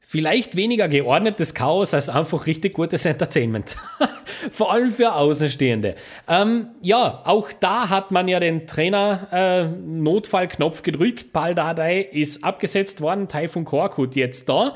[0.00, 3.76] Vielleicht weniger geordnetes Chaos als einfach richtig gutes Entertainment.
[4.50, 5.96] Vor allem für Außenstehende.
[6.26, 11.34] Ähm, ja, auch da hat man ja den Trainer äh, Notfallknopf gedrückt.
[11.34, 13.28] Baldadei ist abgesetzt worden.
[13.28, 14.74] Taifun Korkut jetzt da.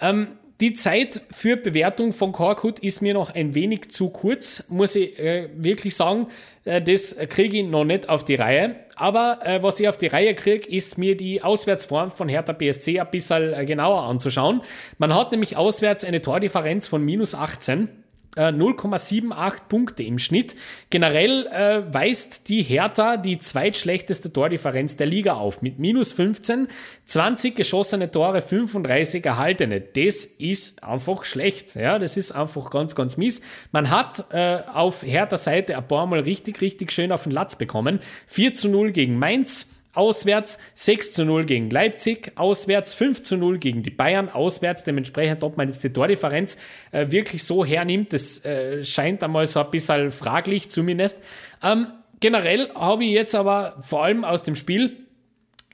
[0.00, 4.96] Ähm, die Zeit für Bewertung von Korkut ist mir noch ein wenig zu kurz, muss
[4.96, 6.26] ich äh, wirklich sagen.
[6.64, 8.83] Äh, das kriege ich noch nicht auf die Reihe.
[8.96, 13.00] Aber äh, was ich auf die Reihe kriege, ist mir die Auswärtsform von Hertha BSC
[13.00, 14.62] ein bisschen äh, genauer anzuschauen.
[14.98, 18.03] Man hat nämlich auswärts eine Tordifferenz von minus 18.
[18.36, 20.56] 0,78 äh, Punkte im Schnitt.
[20.90, 26.68] Generell äh, weist die Hertha die zweitschlechteste Tordifferenz der Liga auf mit minus 15,
[27.04, 29.80] 20 geschossene Tore, 35 erhaltene.
[29.80, 31.74] Das ist einfach schlecht.
[31.76, 33.40] Ja, das ist einfach ganz, ganz mies.
[33.72, 37.56] Man hat äh, auf Hertha Seite ein paar Mal richtig, richtig schön auf den Latz
[37.56, 38.00] bekommen.
[38.26, 43.58] 4 zu 0 gegen Mainz auswärts, 6 zu 0 gegen Leipzig, auswärts 5 zu 0
[43.58, 46.56] gegen die Bayern, auswärts dementsprechend, ob man jetzt die Tordifferenz
[46.92, 51.18] äh, wirklich so hernimmt, das äh, scheint einmal so ein bisschen fraglich zumindest.
[51.62, 51.86] Ähm,
[52.20, 54.96] generell habe ich jetzt aber vor allem aus dem Spiel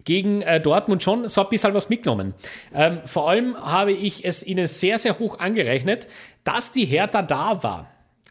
[0.05, 2.35] gegen äh, Dortmund schon so ein bisschen was mitgenommen.
[2.75, 6.09] Ähm, vor allem habe ich es ihnen sehr, sehr hoch angerechnet,
[6.45, 7.90] dass die Hertha da war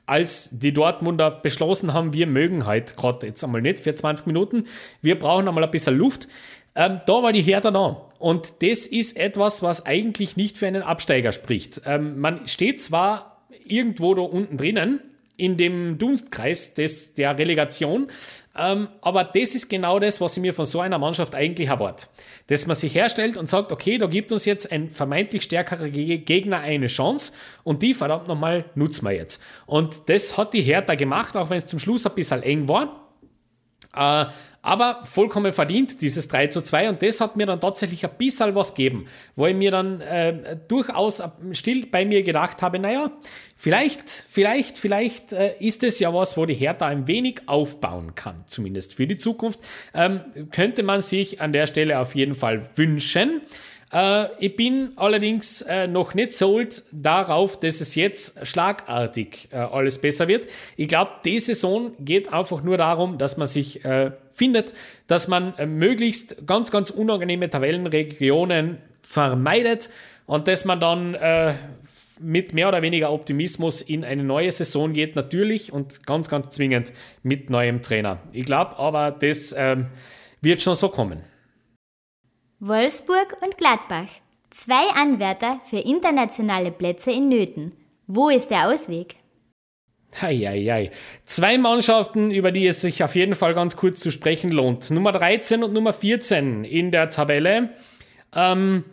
[0.09, 4.65] als die Dortmunder beschlossen haben, wir mögen halt gerade jetzt einmal nicht für 20 Minuten,
[5.01, 6.27] wir brauchen einmal ein bisschen Luft.
[6.75, 8.05] Ähm, da war die Hertha da.
[8.19, 11.81] Und das ist etwas, was eigentlich nicht für einen Absteiger spricht.
[11.85, 14.99] Ähm, man steht zwar irgendwo da unten drinnen,
[15.39, 18.07] in dem Dunstkreis des, der Relegation,
[18.59, 22.07] ähm, aber das ist genau das, was ich mir von so einer Mannschaft eigentlich erwarte.
[22.47, 26.59] Dass man sich herstellt und sagt, okay, da gibt uns jetzt ein vermeintlich stärkerer Gegner
[26.59, 27.31] eine Chance
[27.63, 29.41] und die verdammt nochmal nutzen wir jetzt.
[29.65, 33.07] Und das hat die Hertha gemacht, auch wenn es zum Schluss ein bisschen eng war.
[33.95, 34.25] Äh,
[34.61, 36.89] aber vollkommen verdient, dieses 3 zu 2.
[36.89, 39.05] Und das hat mir dann tatsächlich ein bisschen was gegeben,
[39.35, 43.11] wo ich mir dann äh, durchaus still bei mir gedacht habe, naja,
[43.55, 48.43] vielleicht, vielleicht, vielleicht äh, ist es ja was, wo die Hertha ein wenig aufbauen kann,
[48.47, 49.59] zumindest für die Zukunft.
[49.93, 53.41] Ähm, könnte man sich an der Stelle auf jeden Fall wünschen.
[53.91, 59.99] Äh, ich bin allerdings äh, noch nicht sold darauf, dass es jetzt schlagartig äh, alles
[59.99, 60.47] besser wird.
[60.77, 64.73] Ich glaube, die Saison geht einfach nur darum, dass man sich äh, findet,
[65.07, 69.89] dass man äh, möglichst ganz, ganz unangenehme Tabellenregionen vermeidet
[70.25, 71.55] und dass man dann äh,
[72.19, 76.91] mit mehr oder weniger Optimismus in eine neue Saison geht, natürlich und ganz, ganz zwingend
[77.23, 78.19] mit neuem Trainer.
[78.33, 79.87] Ich glaube aber, das ähm,
[80.41, 81.21] wird schon so kommen.
[82.61, 84.09] Wolfsburg und Gladbach.
[84.49, 87.71] Zwei Anwärter für internationale Plätze in Nöten.
[88.05, 89.15] Wo ist der Ausweg?
[90.19, 90.91] Heieiei.
[91.25, 94.91] Zwei Mannschaften, über die es sich auf jeden Fall ganz kurz zu sprechen lohnt.
[94.91, 97.69] Nummer 13 und Nummer 14 in der Tabelle.
[98.35, 98.83] Ähm,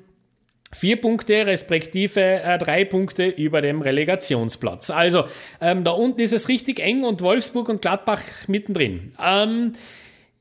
[0.72, 4.90] vier Punkte, respektive äh, drei Punkte über dem Relegationsplatz.
[4.90, 5.24] Also,
[5.60, 9.12] ähm, da unten ist es richtig eng und Wolfsburg und Gladbach mittendrin.
[9.20, 9.72] Ähm,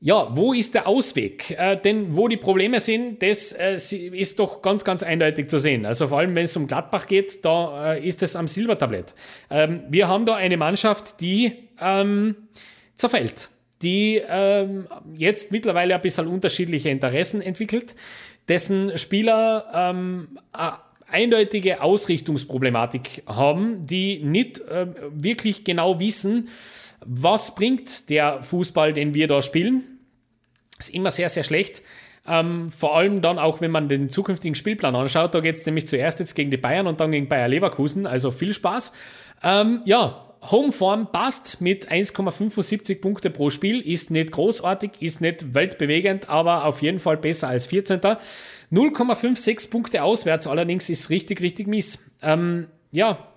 [0.06, 1.50] ja, wo ist der Ausweg?
[1.50, 5.84] Äh, denn wo die Probleme sind, das äh, ist doch ganz, ganz eindeutig zu sehen.
[5.84, 9.16] Also vor allem, wenn es um Gladbach geht, da äh, ist es am Silbertablett.
[9.50, 12.36] Ähm, wir haben da eine Mannschaft, die ähm,
[12.94, 13.48] zerfällt,
[13.82, 14.86] die ähm,
[15.16, 17.96] jetzt mittlerweile ein bisschen unterschiedliche Interessen entwickelt,
[18.46, 20.38] dessen Spieler ähm,
[21.10, 26.48] eindeutige Ausrichtungsproblematik haben, die nicht äh, wirklich genau wissen,
[27.04, 29.95] was bringt der Fußball, den wir da spielen?
[30.78, 31.82] Ist immer sehr, sehr schlecht.
[32.28, 35.34] Ähm, vor allem dann auch, wenn man den zukünftigen Spielplan anschaut.
[35.34, 38.06] Da geht es nämlich zuerst jetzt gegen die Bayern und dann gegen Bayer Leverkusen.
[38.06, 38.92] Also viel Spaß.
[39.42, 43.80] Ähm, ja, Homeform passt mit 1,75 Punkte pro Spiel.
[43.80, 48.00] Ist nicht großartig, ist nicht weltbewegend, aber auf jeden Fall besser als 14.
[48.72, 51.98] 0,56 Punkte auswärts allerdings ist richtig, richtig mies.
[52.22, 53.28] Ähm, ja,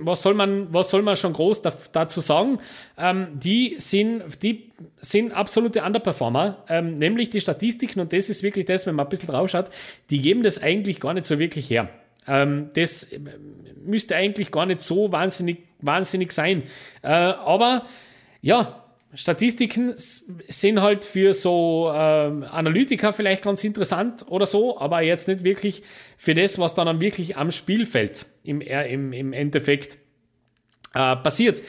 [0.00, 2.58] was soll man, was soll man schon groß da, dazu sagen?
[2.96, 4.70] Ähm, die, sind, die
[5.00, 9.10] sind absolute Underperformer, ähm, nämlich die Statistiken, und das ist wirklich das, wenn man ein
[9.10, 9.70] bisschen drauf schaut,
[10.10, 11.88] die geben das eigentlich gar nicht so wirklich her.
[12.26, 13.08] Ähm, das
[13.84, 16.64] müsste eigentlich gar nicht so wahnsinnig, wahnsinnig sein.
[17.02, 17.86] Äh, aber
[18.42, 18.84] ja,
[19.14, 25.44] Statistiken sind halt für so ähm, Analytiker vielleicht ganz interessant oder so, aber jetzt nicht
[25.44, 25.82] wirklich
[26.18, 29.96] für das, was dann wirklich am Spielfeld im, im, im Endeffekt
[30.94, 31.62] äh, passiert.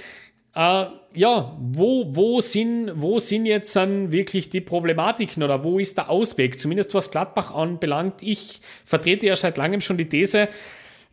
[0.53, 5.97] Äh, ja, wo, wo, sind, wo sind jetzt dann wirklich die Problematiken oder wo ist
[5.97, 6.59] der Ausweg?
[6.59, 8.21] Zumindest was Gladbach anbelangt.
[8.21, 10.49] Ich vertrete ja seit langem schon die These,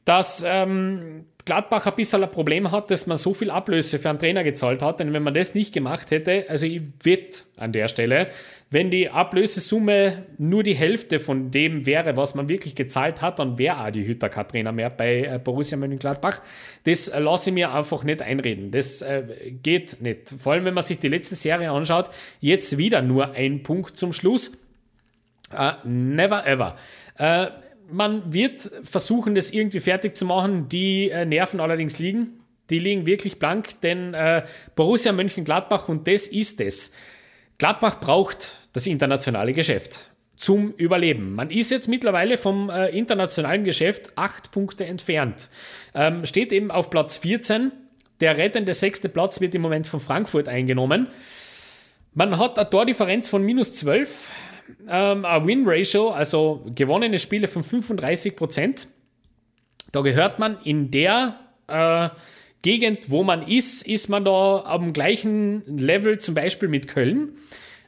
[0.04, 4.18] dass ähm, Gladbach ein bisschen ein Problem hat, dass man so viel Ablöse für einen
[4.18, 4.98] Trainer gezahlt hat.
[4.98, 8.26] Denn wenn man das nicht gemacht hätte, also ich wette an der Stelle,
[8.68, 13.58] wenn die Ablösesumme nur die Hälfte von dem wäre, was man wirklich gezahlt hat, dann
[13.58, 16.42] wäre auch die Hütter kein Trainer mehr bei äh, Borussia Mönchengladbach.
[16.82, 18.72] Das äh, lasse ich mir einfach nicht einreden.
[18.72, 19.22] Das äh,
[19.62, 20.34] geht nicht.
[20.40, 24.12] Vor allem, wenn man sich die letzte Serie anschaut, jetzt wieder nur ein Punkt zum
[24.12, 24.50] Schluss.
[25.52, 26.74] Uh, never ever.
[27.20, 27.46] Uh,
[27.90, 30.68] man wird versuchen, das irgendwie fertig zu machen.
[30.68, 32.40] Die äh, Nerven allerdings liegen.
[32.70, 34.42] Die liegen wirklich blank, denn äh,
[34.74, 36.92] Borussia Mönchengladbach, und das ist es.
[37.58, 40.00] Gladbach braucht das internationale Geschäft
[40.36, 41.34] zum Überleben.
[41.34, 45.48] Man ist jetzt mittlerweile vom äh, internationalen Geschäft acht Punkte entfernt.
[45.94, 47.72] Ähm, steht eben auf Platz 14.
[48.20, 51.08] Der rettende sechste Platz wird im Moment von Frankfurt eingenommen.
[52.14, 54.30] Man hat eine Tordifferenz von minus 12
[54.88, 58.88] ähm, ein Win-Ratio, also gewonnene Spiele von 35 Prozent.
[59.92, 61.38] Da gehört man in der
[61.68, 62.08] äh,
[62.62, 67.38] Gegend, wo man ist, ist man da am gleichen Level zum Beispiel mit Köln.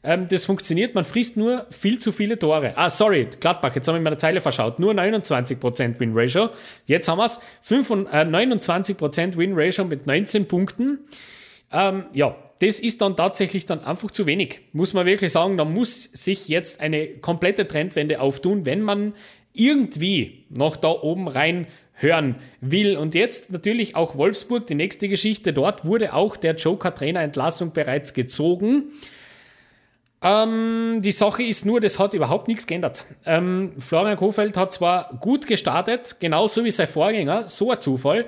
[0.04, 2.72] Ähm, das funktioniert, man frisst nur viel zu viele Tore.
[2.76, 4.78] Ah, sorry, Gladbach, jetzt habe ich meine Zeile verschaut.
[4.78, 6.50] Nur 29% Win-Ratio.
[6.86, 7.40] Jetzt haben wir es.
[7.68, 11.00] 29% Win-Ratio mit 19 Punkten.
[11.72, 14.60] Ähm, ja, das ist dann tatsächlich dann einfach zu wenig.
[14.72, 19.14] Muss man wirklich sagen, da muss sich jetzt eine komplette Trendwende auftun, wenn man
[19.52, 22.96] irgendwie noch da oben rein hören will.
[22.96, 25.52] Und jetzt natürlich auch Wolfsburg, die nächste Geschichte.
[25.52, 28.92] Dort wurde auch der Joker-Trainer-Entlassung bereits gezogen.
[30.20, 33.04] Ähm, die Sache ist nur, das hat überhaupt nichts geändert.
[33.24, 38.26] Ähm, Florian Kofeld hat zwar gut gestartet, genauso wie sein Vorgänger, so ein Zufall.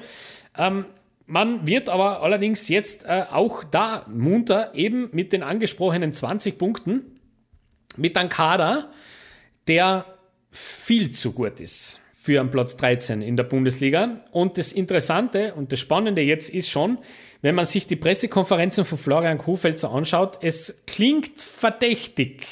[0.56, 0.84] Ähm,
[1.30, 7.20] man wird aber allerdings jetzt äh, auch da munter, eben mit den angesprochenen 20 Punkten,
[7.96, 8.90] mit einem Kader,
[9.68, 10.04] der
[10.50, 14.18] viel zu gut ist für einen Platz 13 in der Bundesliga.
[14.32, 16.98] Und das Interessante und das Spannende jetzt ist schon,
[17.42, 19.40] wenn man sich die Pressekonferenzen von Florian
[19.76, 22.46] so anschaut, es klingt verdächtig.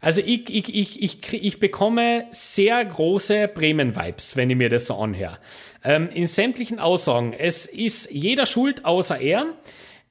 [0.00, 4.96] Also ich, ich, ich, ich, ich bekomme sehr große Bremen-Vibes, wenn ich mir das so
[4.96, 5.38] anhöre.
[5.84, 9.46] Ähm, in sämtlichen Aussagen, es ist jeder schuld außer er.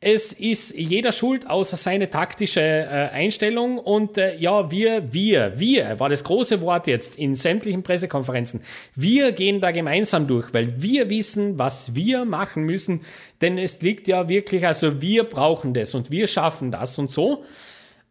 [0.01, 5.99] Es ist jeder schuld außer seine taktische äh, Einstellung und äh, ja, wir, wir, wir
[5.99, 8.61] war das große Wort jetzt in sämtlichen Pressekonferenzen.
[8.93, 13.01] Wir gehen da gemeinsam durch, weil wir wissen, was wir machen müssen,
[13.41, 17.43] denn es liegt ja wirklich, also wir brauchen das und wir schaffen das und so.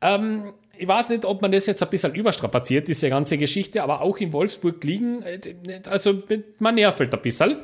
[0.00, 4.00] Ähm, ich weiß nicht, ob man das jetzt ein bisschen überstrapaziert, diese ganze Geschichte, aber
[4.00, 6.22] auch in Wolfsburg liegen, äh, also
[6.58, 7.58] man nervelt ein bisschen.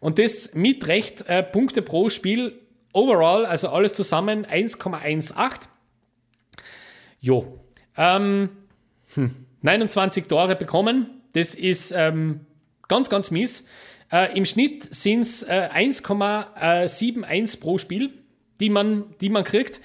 [0.00, 2.60] Und das mit Recht äh, Punkte pro Spiel
[2.92, 5.68] overall, also alles zusammen 1,18.
[7.20, 7.60] Jo.
[7.96, 8.50] Ähm,
[9.14, 11.22] hm, 29 Tore bekommen.
[11.32, 12.46] Das ist ähm,
[12.86, 13.64] ganz, ganz mies.
[14.10, 18.10] Äh, Im Schnitt sind es äh, 1,71 pro Spiel,
[18.60, 19.80] die man, die man kriegt.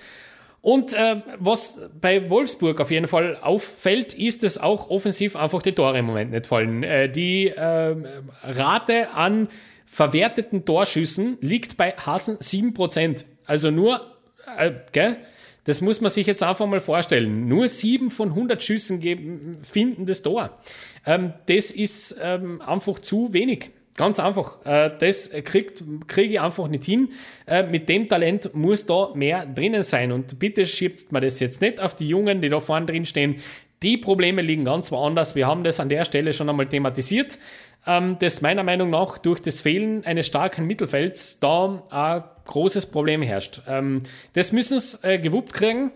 [0.63, 5.73] Und äh, was bei Wolfsburg auf jeden Fall auffällt, ist, dass auch offensiv einfach die
[5.73, 6.83] Tore im Moment nicht fallen.
[6.83, 7.95] Äh, die äh,
[8.43, 9.49] Rate an
[9.85, 13.25] verwerteten Torschüssen liegt bei Hasen 7%.
[13.45, 14.15] Also nur,
[14.57, 15.17] äh, gell?
[15.65, 17.49] Das muss man sich jetzt einfach mal vorstellen.
[17.49, 20.57] Nur 7 von 100 Schüssen geben, finden das Tor.
[21.05, 23.69] Ähm, das ist ähm, einfach zu wenig.
[23.95, 24.65] Ganz einfach.
[24.65, 25.73] Äh, das kriege
[26.07, 27.09] krieg ich einfach nicht hin.
[27.45, 30.11] Äh, mit dem Talent muss da mehr drinnen sein.
[30.11, 33.41] Und bitte schiebt man das jetzt nicht auf die Jungen, die da vorne drin stehen.
[33.83, 35.35] Die Probleme liegen ganz woanders.
[35.35, 37.37] Wir haben das an der Stelle schon einmal thematisiert
[37.85, 43.21] ähm, das meiner Meinung nach durch das Fehlen eines starken Mittelfelds da ein großes Problem
[43.21, 43.61] herrscht.
[43.67, 45.91] Ähm, das müssen sie äh, gewuppt kriegen.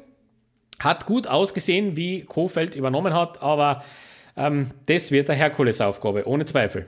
[0.79, 3.83] Hat gut ausgesehen, wie Kofeld übernommen hat, aber
[4.35, 6.85] ähm, das wird eine Herkulesaufgabe, ohne Zweifel.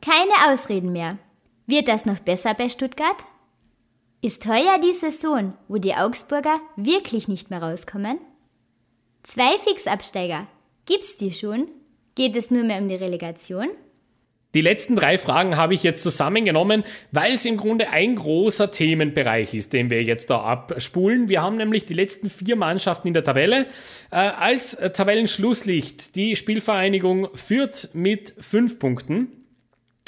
[0.00, 1.18] Keine Ausreden mehr.
[1.66, 3.16] Wird das noch besser bei Stuttgart?
[4.22, 8.18] Ist heuer die Saison, wo die Augsburger wirklich nicht mehr rauskommen?
[9.22, 10.46] Zwei Fixabsteiger.
[10.86, 11.68] Gibt's die schon?
[12.14, 13.68] Geht es nur mehr um die Relegation?
[14.54, 16.82] Die letzten drei Fragen habe ich jetzt zusammengenommen,
[17.12, 21.28] weil es im Grunde ein großer Themenbereich ist, den wir jetzt da abspulen.
[21.28, 23.66] Wir haben nämlich die letzten vier Mannschaften in der Tabelle.
[24.10, 29.37] Äh, als Tabellenschlusslicht die Spielvereinigung führt mit fünf Punkten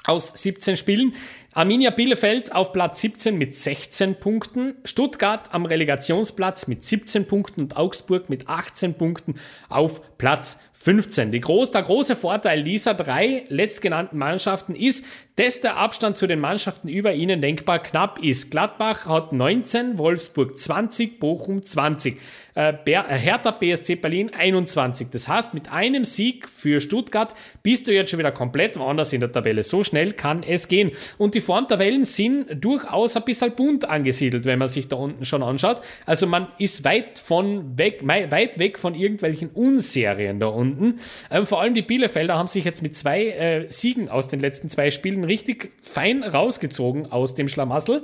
[0.05, 1.15] aus 17 Spielen.
[1.53, 7.77] Arminia Bielefeld auf Platz 17 mit 16 Punkten, Stuttgart am Relegationsplatz mit 17 Punkten und
[7.77, 9.35] Augsburg mit 18 Punkten
[9.69, 11.33] auf Platz 15.
[11.33, 15.05] Die groß, der große Vorteil dieser drei letztgenannten Mannschaften ist,
[15.41, 18.51] dass der Abstand zu den Mannschaften über ihnen denkbar knapp ist.
[18.51, 22.19] Gladbach hat 19, Wolfsburg 20, Bochum 20,
[22.55, 25.09] äh, äh, Hertha BSC Berlin 21.
[25.11, 29.21] Das heißt, mit einem Sieg für Stuttgart bist du jetzt schon wieder komplett woanders in
[29.21, 29.63] der Tabelle.
[29.63, 30.91] So schnell kann es gehen.
[31.17, 35.43] Und die Formtabellen sind durchaus ein bisschen bunt angesiedelt, wenn man sich da unten schon
[35.43, 35.81] anschaut.
[36.05, 41.01] Also man ist weit von weg, weit weg von irgendwelchen Unserien da unten.
[41.31, 44.69] Ähm, vor allem die Bielefelder haben sich jetzt mit zwei äh, Siegen aus den letzten
[44.69, 48.03] zwei Spielen richtig fein rausgezogen aus dem Schlamassel.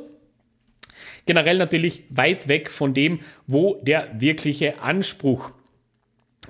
[1.26, 5.50] Generell natürlich weit weg von dem, wo der wirkliche Anspruch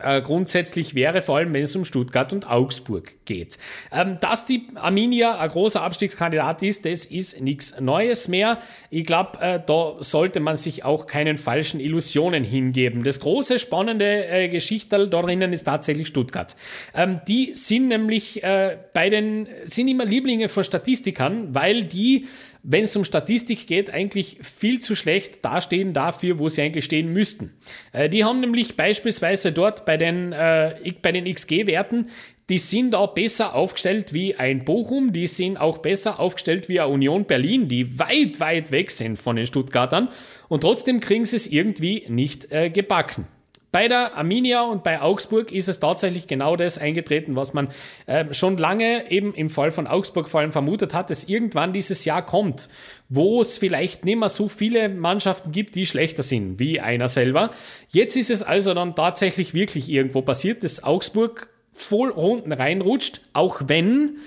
[0.03, 3.59] äh, grundsätzlich wäre, vor allem wenn es um Stuttgart und Augsburg geht.
[3.93, 8.59] Ähm, dass die Arminia ein großer Abstiegskandidat ist, das ist nichts Neues mehr.
[8.91, 13.03] Ich glaube, äh, da sollte man sich auch keinen falschen Illusionen hingeben.
[13.03, 16.57] Das große, spannende äh, Geschichterl drinnen ist tatsächlich Stuttgart.
[16.95, 22.27] Ähm, die sind nämlich äh, bei den, sind immer Lieblinge von Statistikern, weil die
[22.69, 27.13] wenn es um Statistik geht, eigentlich viel zu schlecht dastehen dafür, wo sie eigentlich stehen
[27.13, 27.53] müssten.
[27.93, 32.11] Äh, die haben nämlich beispielsweise dort bei den, äh, bei den XG-Werten,
[32.49, 36.93] die sind auch besser aufgestellt wie ein Bochum, die sind auch besser aufgestellt wie eine
[36.93, 40.09] Union Berlin, die weit, weit weg sind von den Stuttgartern
[40.49, 43.27] und trotzdem kriegen sie es irgendwie nicht äh, gebacken.
[43.73, 47.69] Bei der Arminia und bei Augsburg ist es tatsächlich genau das eingetreten, was man
[48.07, 52.05] äh, schon lange eben im Fall von Augsburg vor allem vermutet hat, dass irgendwann dieses
[52.05, 52.69] Jahr kommt,
[53.09, 57.51] wo es vielleicht nicht mehr so viele Mannschaften gibt, die schlechter sind wie einer selber.
[57.89, 63.63] Jetzt ist es also dann tatsächlich wirklich irgendwo passiert, dass Augsburg voll unten reinrutscht, auch
[63.67, 64.19] wenn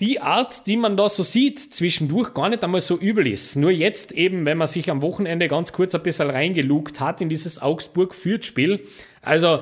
[0.00, 3.56] die Art, die man da so sieht, zwischendurch gar nicht einmal so übel ist.
[3.56, 7.28] Nur jetzt eben, wenn man sich am Wochenende ganz kurz ein bisschen reingelugt hat in
[7.28, 8.80] dieses Augsburg-Fürth-Spiel.
[9.22, 9.60] Also,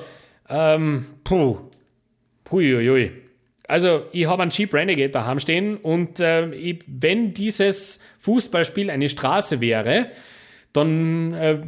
[0.49, 1.59] ähm, puh,
[2.45, 3.13] puiuiui.
[3.69, 9.09] Also, ich habe einen Jeep Renegade daheim stehen und äh, ich, wenn dieses Fußballspiel eine
[9.09, 10.11] Straße wäre,
[10.73, 11.59] dann äh,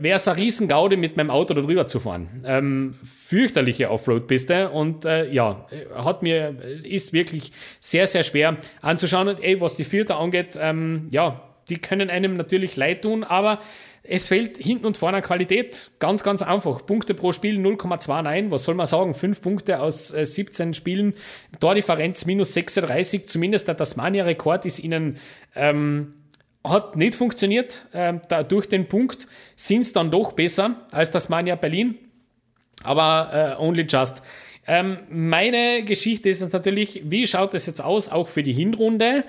[0.00, 2.42] wäre es ein Riesengaude, mit meinem Auto da drüber zu fahren.
[2.44, 9.28] Ähm, fürchterliche Offroad-Piste und äh, ja, hat mir, ist wirklich sehr, sehr schwer anzuschauen.
[9.28, 13.60] Und ey, was die Vierter angeht, ähm, ja, die können einem natürlich leid tun, aber
[14.02, 15.90] es fehlt hinten und vorne Qualität.
[15.98, 16.84] Ganz, ganz einfach.
[16.84, 18.50] Punkte pro Spiel 0,29.
[18.50, 19.14] Was soll man sagen?
[19.14, 21.14] Fünf Punkte aus äh, 17 Spielen.
[21.60, 23.28] Tordifferenz minus 36.
[23.28, 25.18] Zumindest der Tasmania-Rekord ist ihnen
[25.54, 26.14] ähm,
[26.64, 27.86] hat nicht funktioniert.
[27.92, 31.96] Ähm, da, durch den Punkt sind es dann doch besser als das Mania Berlin.
[32.82, 34.22] Aber äh, only just.
[34.66, 39.24] Ähm, meine Geschichte ist natürlich, wie schaut es jetzt aus, auch für die Hinrunde?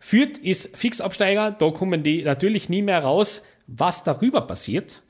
[0.00, 3.42] Fürth ist Fixabsteiger, da kommen die natürlich nie mehr raus.
[3.66, 5.02] Was darüber passiert,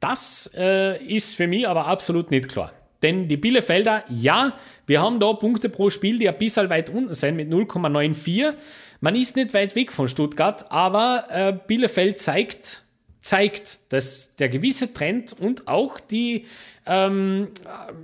[0.00, 2.72] das äh, ist für mich aber absolut nicht klar.
[3.02, 4.52] Denn die Bielefelder, ja,
[4.86, 8.54] wir haben da Punkte pro Spiel, die ein bisschen weit unten sind mit 0,94.
[9.00, 12.81] Man ist nicht weit weg von Stuttgart, aber äh, Bielefeld zeigt,
[13.22, 16.46] zeigt, dass der gewisse Trend und auch die,
[16.86, 17.48] ähm,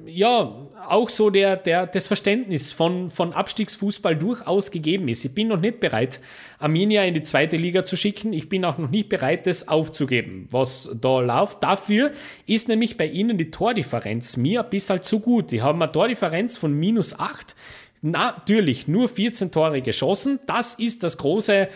[0.06, 0.54] ja,
[0.88, 5.24] auch so der, der, das Verständnis von, von Abstiegsfußball durchaus gegeben ist.
[5.24, 6.20] Ich bin noch nicht bereit,
[6.60, 8.32] Arminia in die zweite Liga zu schicken.
[8.32, 11.64] Ich bin auch noch nicht bereit, das aufzugeben, was da läuft.
[11.64, 12.12] Dafür
[12.46, 15.50] ist nämlich bei ihnen die Tordifferenz mir ein bisschen zu gut.
[15.50, 17.56] Die haben eine Tordifferenz von minus 8
[18.02, 20.38] natürlich nur 14 Tore geschossen.
[20.46, 21.68] Das ist das große,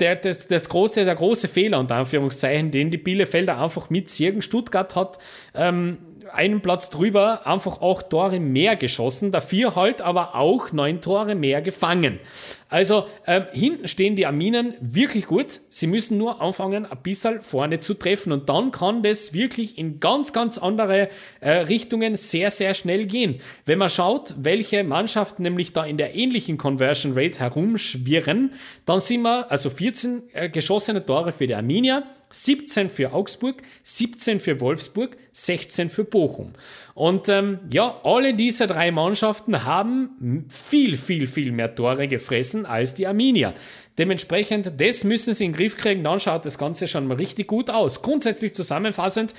[0.00, 4.42] der, das, das große, der große Fehler, unter Anführungszeichen, den die Bielefelder einfach mitziehen.
[4.42, 5.18] Stuttgart hat
[5.54, 5.98] ähm,
[6.34, 11.62] einen Platz drüber einfach auch Tore mehr geschossen, dafür halt aber auch neun Tore mehr
[11.62, 12.20] gefangen.
[12.68, 15.60] Also ähm, hinten stehen die Arminen wirklich gut.
[15.70, 19.98] Sie müssen nur anfangen, ein bisschen vorne zu treffen und dann kann das wirklich in
[19.98, 21.08] ganz, ganz andere
[21.40, 23.40] äh, Richtungen sehr, sehr schnell gehen.
[23.64, 28.52] Wenn man schaut, welche Mannschaften nämlich da in der ähnlichen Conversion Rate herumschwirren,
[28.86, 34.38] dann sind wir also 14 äh, geschossene Tore für die Arminia, 17 für Augsburg, 17
[34.38, 36.52] für Wolfsburg, 16 für Bochum.
[36.94, 42.94] Und ähm, ja, alle diese drei Mannschaften haben viel, viel, viel mehr Tore gefressen als
[42.94, 43.54] die Arminia.
[43.98, 47.48] Dementsprechend, das müssen sie in den Griff kriegen, dann schaut das Ganze schon mal richtig
[47.48, 48.02] gut aus.
[48.02, 49.34] Grundsätzlich zusammenfassend,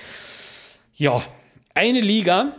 [0.94, 1.22] ja,
[1.74, 2.54] eine Liga,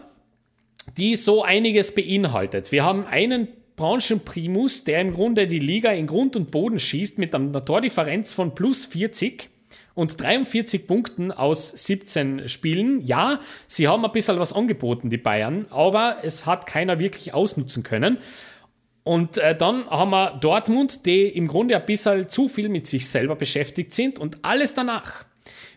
[0.98, 2.72] die so einiges beinhaltet.
[2.72, 7.34] Wir haben einen Branchenprimus, der im Grunde die Liga in Grund und Boden schießt mit
[7.34, 9.53] einer Tordifferenz von plus 40
[9.96, 13.06] und 43 Punkten aus 17 Spielen.
[13.06, 17.84] Ja, sie haben ein bisschen was angeboten, die Bayern, aber es hat keiner wirklich ausnutzen
[17.84, 18.18] können.
[19.04, 23.10] Und äh, dann haben wir Dortmund, die im Grunde ein bisschen zu viel mit sich
[23.10, 25.26] selber beschäftigt sind und alles danach.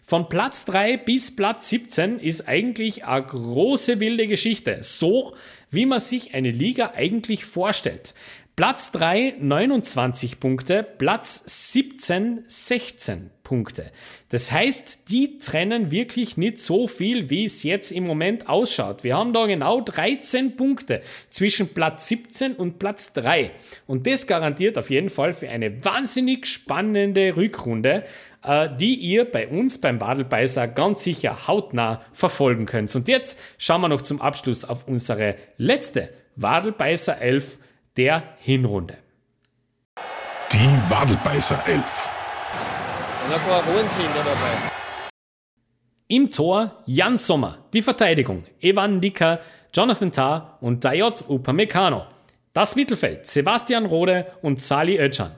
[0.04, 4.78] Von Platz 3 bis Platz 17 ist eigentlich eine große wilde Geschichte.
[4.82, 5.34] So
[5.68, 8.14] wie man sich eine Liga eigentlich vorstellt.
[8.54, 13.92] Platz 3 29 Punkte, Platz 17 16 Punkte.
[14.30, 19.05] Das heißt, die trennen wirklich nicht so viel, wie es jetzt im Moment ausschaut.
[19.05, 23.53] Wir haben da genau 13 Punkte zwischen Platz 17 und Platz 3.
[23.86, 28.03] Und das garantiert auf jeden Fall für eine wahnsinnig spannende Rückrunde,
[28.42, 32.92] äh, die ihr bei uns beim Badelbeißer ganz sicher hautnah verfolgen könnt.
[32.97, 37.59] Und jetzt schauen wir noch zum Abschluss auf unsere letzte Wadelbeißer 11
[37.97, 38.97] der Hinrunde.
[40.53, 42.15] Die Wadelbeißer 11.
[46.06, 49.40] Im Tor Jan Sommer, die Verteidigung Evan Dicker,
[49.74, 52.04] Jonathan Tah und Dayot Upamecano.
[52.53, 55.32] Das Mittelfeld Sebastian Rode und Sali Özcan.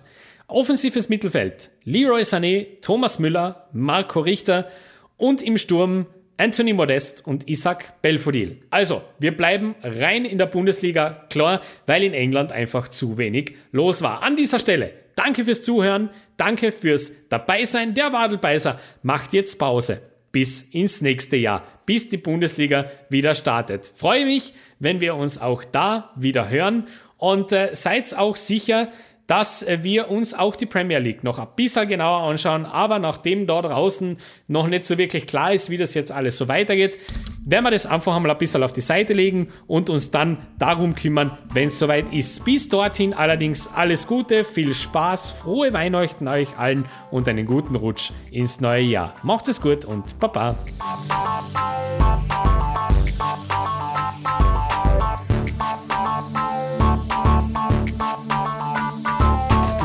[0.48, 4.68] Offensives Mittelfeld Leroy Sané, Thomas Müller, Marco Richter
[5.16, 6.04] und im Sturm
[6.36, 8.60] Anthony Modest und Isaac Belfodil.
[8.68, 14.02] Also, wir bleiben rein in der Bundesliga, klar, weil in England einfach zu wenig los
[14.02, 14.22] war.
[14.22, 17.92] An dieser Stelle, danke fürs Zuhören, danke fürs Dabeisein.
[17.92, 20.00] Der Wadelbeißer macht jetzt Pause
[20.32, 23.90] bis ins nächste Jahr, bis die Bundesliga wieder startet.
[23.94, 26.86] Freue mich, wenn wir uns auch da wieder hören
[27.18, 28.88] und äh, seid auch sicher,
[29.28, 32.64] dass wir uns auch die Premier League noch ein bisschen genauer anschauen.
[32.64, 34.16] Aber nachdem da draußen
[34.48, 36.98] noch nicht so wirklich klar ist, wie das jetzt alles so weitergeht,
[37.44, 40.94] werden wir das einfach einmal ein bisschen auf die Seite legen und uns dann darum
[40.94, 42.44] kümmern, wenn es soweit ist.
[42.44, 48.12] Bis dorthin allerdings alles Gute, viel Spaß, frohe Weihnachten euch allen und einen guten Rutsch
[48.32, 49.14] ins neue Jahr.
[49.22, 50.56] Macht es gut und Baba.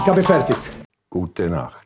[0.04, 0.58] Ich habe fertig.
[1.10, 1.83] Gute Nacht.